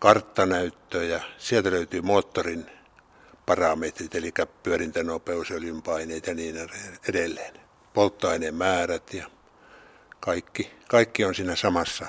karttanäyttöjä, 0.00 1.22
sieltä 1.38 1.70
löytyy 1.70 2.00
moottorin 2.00 2.66
parametrit, 3.46 4.14
eli 4.14 4.32
pyörintänopeus, 4.62 5.50
öljynpaineet 5.50 6.26
ja 6.26 6.34
niin 6.34 6.56
edelleen. 7.08 7.54
Polttoaineen 7.94 8.54
määrät 8.54 9.14
ja 9.14 9.30
kaikki, 10.20 10.70
kaikki 10.88 11.24
on 11.24 11.34
siinä 11.34 11.56
samassa 11.56 12.06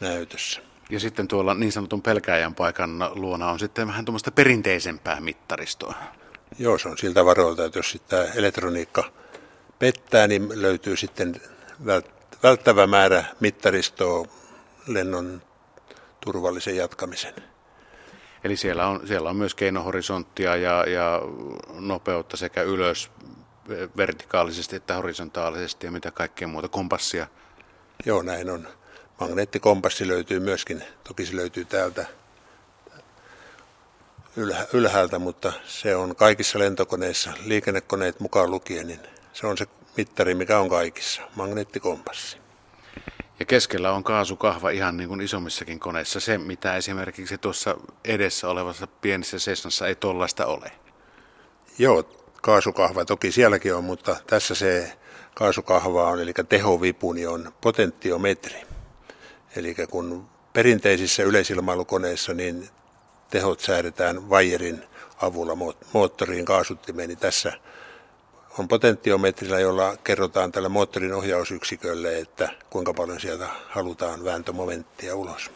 näytössä. 0.00 0.60
Ja 0.90 1.00
sitten 1.00 1.28
tuolla 1.28 1.54
niin 1.54 1.72
sanotun 1.72 2.02
pelkäjän 2.02 2.54
paikan 2.54 3.10
luona 3.14 3.50
on 3.50 3.58
sitten 3.58 3.88
vähän 3.88 4.04
tuommoista 4.04 4.30
perinteisempää 4.30 5.20
mittaristoa. 5.20 5.94
Joo, 6.58 6.78
se 6.78 6.88
on 6.88 6.98
siltä 6.98 7.24
varoilta, 7.24 7.64
että 7.64 7.78
jos 7.78 7.90
sitten 7.90 8.28
elektroniikka 8.34 9.12
pettää, 9.78 10.26
niin 10.26 10.62
löytyy 10.62 10.96
sitten 10.96 11.40
välttävä 12.42 12.86
määrä 12.86 13.24
mittaristoa 13.40 14.26
lennon 14.86 15.42
turvallisen 16.26 16.76
jatkamisen. 16.76 17.34
Eli 18.44 18.56
siellä 18.56 18.86
on, 18.86 19.06
siellä 19.06 19.30
on 19.30 19.36
myös 19.36 19.54
keinohorisonttia 19.54 20.56
ja, 20.56 20.84
ja 20.88 21.20
nopeutta 21.72 22.36
sekä 22.36 22.62
ylös 22.62 23.10
vertikaalisesti 23.96 24.76
että 24.76 24.94
horisontaalisesti 24.94 25.86
ja 25.86 25.92
mitä 25.92 26.10
kaikkea 26.10 26.48
muuta, 26.48 26.68
kompassia. 26.68 27.26
Joo, 28.06 28.22
näin 28.22 28.50
on. 28.50 28.68
Magneettikompassi 29.20 30.08
löytyy 30.08 30.40
myöskin, 30.40 30.84
toki 31.04 31.26
se 31.26 31.36
löytyy 31.36 31.64
täältä 31.64 32.06
ylhäältä, 34.72 35.18
mutta 35.18 35.52
se 35.66 35.96
on 35.96 36.16
kaikissa 36.16 36.58
lentokoneissa, 36.58 37.32
liikennekoneet 37.44 38.20
mukaan 38.20 38.50
lukien, 38.50 38.86
niin 38.86 39.00
se 39.32 39.46
on 39.46 39.58
se 39.58 39.66
mittari, 39.96 40.34
mikä 40.34 40.58
on 40.58 40.68
kaikissa, 40.68 41.22
magneettikompassi. 41.34 42.45
Ja 43.38 43.44
keskellä 43.44 43.92
on 43.92 44.04
kaasukahva 44.04 44.70
ihan 44.70 44.96
niin 44.96 45.08
kuin 45.08 45.20
isommissakin 45.20 45.80
koneissa, 45.80 46.20
se 46.20 46.38
mitä 46.38 46.76
esimerkiksi 46.76 47.38
tuossa 47.38 47.76
edessä 48.04 48.48
olevassa 48.48 48.86
pienessä 48.86 49.36
Cessnassa 49.36 49.86
ei 49.86 49.94
tollaista 49.94 50.46
ole. 50.46 50.72
Joo, 51.78 52.02
kaasukahva 52.42 53.04
toki 53.04 53.32
sielläkin 53.32 53.74
on, 53.74 53.84
mutta 53.84 54.16
tässä 54.26 54.54
se 54.54 54.92
kaasukahva 55.34 56.08
on, 56.08 56.20
eli 56.20 56.32
tehovipu, 56.48 57.12
niin 57.12 57.28
on 57.28 57.52
potentiometri. 57.60 58.62
Eli 59.56 59.74
kun 59.90 60.28
perinteisissä 60.52 61.22
yleisilmailukoneissa 61.22 62.34
niin 62.34 62.68
tehot 63.30 63.60
säädetään 63.60 64.30
vaijerin 64.30 64.84
avulla 65.22 65.56
moottoriin 65.92 66.44
kaasuttimeen, 66.44 67.08
niin 67.08 67.18
tässä 67.18 67.52
on 68.58 68.68
potentiometrillä, 68.68 69.60
jolla 69.60 69.96
kerrotaan 70.04 70.52
tällä 70.52 70.68
moottorin 70.68 71.14
ohjausyksikölle, 71.14 72.18
että 72.18 72.48
kuinka 72.70 72.94
paljon 72.94 73.20
sieltä 73.20 73.48
halutaan 73.68 74.24
vääntömomenttia 74.24 75.16
ulos. 75.16 75.50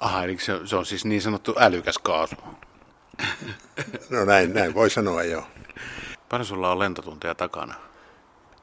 Aha, 0.00 0.24
eli 0.24 0.38
se, 0.38 0.52
se 0.64 0.76
on 0.76 0.86
siis 0.86 1.04
niin 1.04 1.22
sanottu 1.22 1.54
älykäs 1.58 1.98
kaasu. 1.98 2.36
No 4.10 4.24
näin, 4.24 4.54
näin 4.54 4.74
voi 4.74 4.90
sanoa 4.90 5.22
jo. 5.22 5.44
Paljon 6.28 6.46
sulla 6.46 6.72
on 6.72 6.78
lentotunteja 6.78 7.34
takana? 7.34 7.74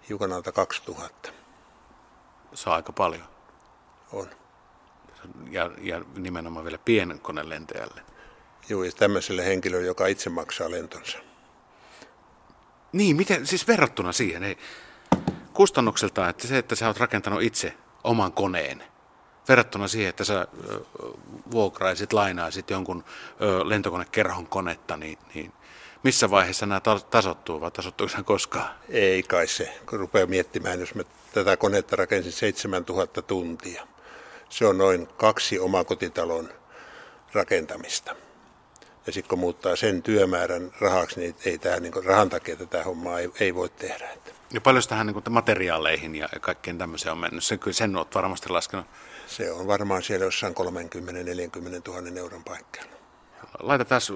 Hiukan 0.10 0.34
alta 0.34 0.52
2000. 0.52 1.30
Se 2.54 2.70
on 2.70 2.76
aika 2.76 2.92
paljon. 2.92 3.28
On. 4.12 4.28
Ja, 5.52 5.72
ja 5.82 6.02
nimenomaan 6.16 6.66
vielä 6.66 6.78
pienkonelentäjälle. 6.78 8.02
Joo, 8.70 8.84
ja 8.84 8.92
tämmöiselle 8.92 9.46
henkilölle, 9.46 9.86
joka 9.86 10.08
itse 10.08 10.30
maksaa 10.30 10.72
lentonsa. 10.72 11.18
Niin, 12.98 13.16
miten, 13.16 13.48
siis 13.48 13.68
verrattuna 13.68 14.12
siihen, 14.12 14.44
ei, 14.44 14.58
kustannukselta, 15.54 16.30
että 16.30 16.48
se, 16.48 16.58
että 16.58 16.76
sä 16.76 16.88
oot 16.88 16.98
rakentanut 16.98 17.42
itse 17.42 17.74
oman 18.04 18.32
koneen, 18.32 18.84
verrattuna 19.50 19.88
siihen, 19.88 20.10
että 20.10 20.24
sä 20.24 20.48
ö, 20.70 20.80
vuokraisit, 21.52 22.14
lainaisit 22.14 22.70
jonkun 22.70 23.04
ö, 23.42 23.70
lentokonekerhon 23.70 24.48
konetta, 24.48 24.98
niin, 24.98 25.18
niin 25.34 25.54
missä 26.04 26.30
vaiheessa 26.30 26.66
nämä 26.66 26.82
tasottuu 27.10 27.62
vai 27.62 27.72
tasottuuko 27.72 28.14
nämä 28.14 28.24
koskaan? 28.24 28.76
Ei 28.90 29.24
kai 29.24 29.48
se, 29.48 29.80
kun 29.90 30.00
rupeaa 30.00 30.28
miettimään, 30.28 30.80
jos 30.80 30.96
mä 30.96 31.04
tätä 31.34 31.58
konetta 31.58 31.96
rakensin 31.96 32.32
7000 32.32 33.22
tuntia. 33.22 33.88
Se 34.50 34.66
on 34.66 34.78
noin 34.78 35.08
kaksi 35.08 35.60
omakotitalon 35.60 36.50
rakentamista. 37.34 38.16
Ja 39.08 39.14
sitten 39.14 39.30
kun 39.30 39.40
muuttaa 39.40 39.76
sen 39.76 40.04
työmäärän 40.04 40.72
rahaksi, 40.82 41.20
niin 41.20 41.36
ei 41.46 41.58
tämä 41.58 41.80
niin 41.80 42.06
rahan 42.06 42.30
takia 42.30 42.56
tätä 42.56 42.84
hommaa 42.84 43.20
ei, 43.20 43.30
ei 43.40 43.56
voi 43.56 43.70
tehdä. 43.70 44.10
Ja 44.54 44.62
paljon 44.62 44.84
tähän 44.90 45.08
niin 45.08 45.24
materiaaleihin 45.30 46.16
ja 46.16 46.30
kaikkeen 46.42 46.78
tämmöiseen 46.78 47.12
on 47.12 47.18
mennyt? 47.18 47.44
Sen, 47.44 47.60
sen 47.72 47.96
olet 47.96 48.16
varmasti 48.16 48.50
laskenut. 48.50 48.86
Se 49.28 49.52
on 49.52 49.68
varmaan 49.68 50.04
siellä 50.04 50.26
jossain 50.26 50.56
30-40 50.56 50.60
000 51.88 52.20
euron 52.20 52.44
paikkeilla. 52.44 52.92
Laita 53.60 53.86
tässä 53.86 54.14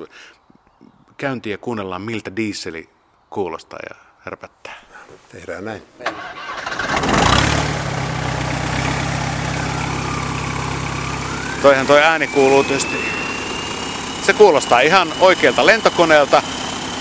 käyntiin 1.18 1.52
ja 1.52 1.58
kuunnellaan, 1.58 2.02
miltä 2.02 2.36
diisseli 2.36 2.90
kuulostaa 3.30 3.80
ja 3.90 3.96
härpättää. 4.20 4.82
Tehdään 5.32 5.66
näin. 5.66 5.82
Toihan 11.62 11.88
toi 11.88 12.04
ääni 12.04 12.28
kuuluu 12.28 12.64
tietysti. 12.64 13.21
Se 14.22 14.34
kuulostaa 14.34 14.82
ihan 14.82 15.14
oikealta 15.20 15.66
lentokoneelta. 15.66 16.44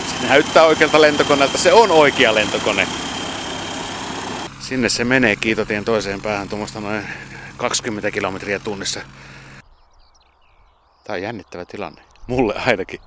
Se 0.06 0.28
näyttää 0.28 0.64
oikealta 0.64 1.00
lentokoneelta. 1.00 1.58
Se 1.58 1.72
on 1.72 1.90
oikea 1.90 2.34
lentokone. 2.34 2.88
Sinne 4.60 4.88
se 4.88 5.04
menee 5.04 5.36
kiitotien 5.36 5.84
toiseen 5.84 6.20
päähän 6.20 6.48
tuommoista 6.48 6.80
noin 6.80 7.06
20 7.56 8.10
kilometriä 8.10 8.58
tunnissa. 8.58 9.00
Tämä 11.04 11.14
on 11.14 11.22
jännittävä 11.22 11.64
tilanne. 11.64 12.02
Mulle 12.26 12.54
ainakin. 12.66 13.00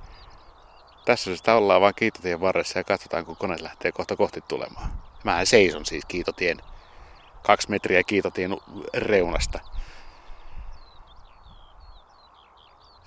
Tässä 1.06 1.36
sitä 1.36 1.56
ollaan 1.56 1.82
vaan 1.82 1.94
kiitotien 1.96 2.42
varressa 2.42 2.80
ja 2.80 2.84
katsotaan, 2.84 3.26
kun 3.26 3.36
kone 3.36 3.56
lähtee 3.62 3.92
kohta 3.92 4.16
kohti 4.16 4.42
tulemaan. 4.48 4.92
Mä 5.24 5.46
seison 5.46 5.86
siis 5.86 6.06
kiitotien 6.06 6.58
kaksi 7.44 7.70
metriä 7.70 8.04
kiitotien 8.04 8.58
reunasta. 8.94 9.60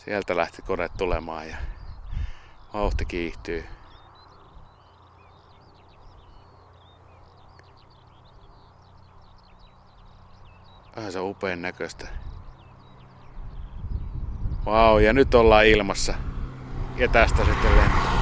Sieltä 0.07 0.37
lähti 0.37 0.63
kone 0.63 0.89
tulemaan 0.89 1.49
ja 1.49 1.57
vauhti 2.75 3.05
kiihtyy. 3.05 3.65
Vähän 10.97 11.13
se 11.13 11.21
upean 11.21 11.63
näköistä. 11.63 12.09
Vau, 14.67 14.95
wow, 14.95 15.03
ja 15.03 15.13
nyt 15.13 15.35
ollaan 15.35 15.67
ilmassa. 15.67 16.15
Ja 16.97 17.09
tästä 17.09 17.45
sitten 17.45 17.77
lentää. 17.77 18.17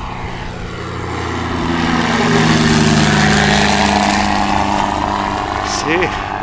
Sí. 5.66 6.33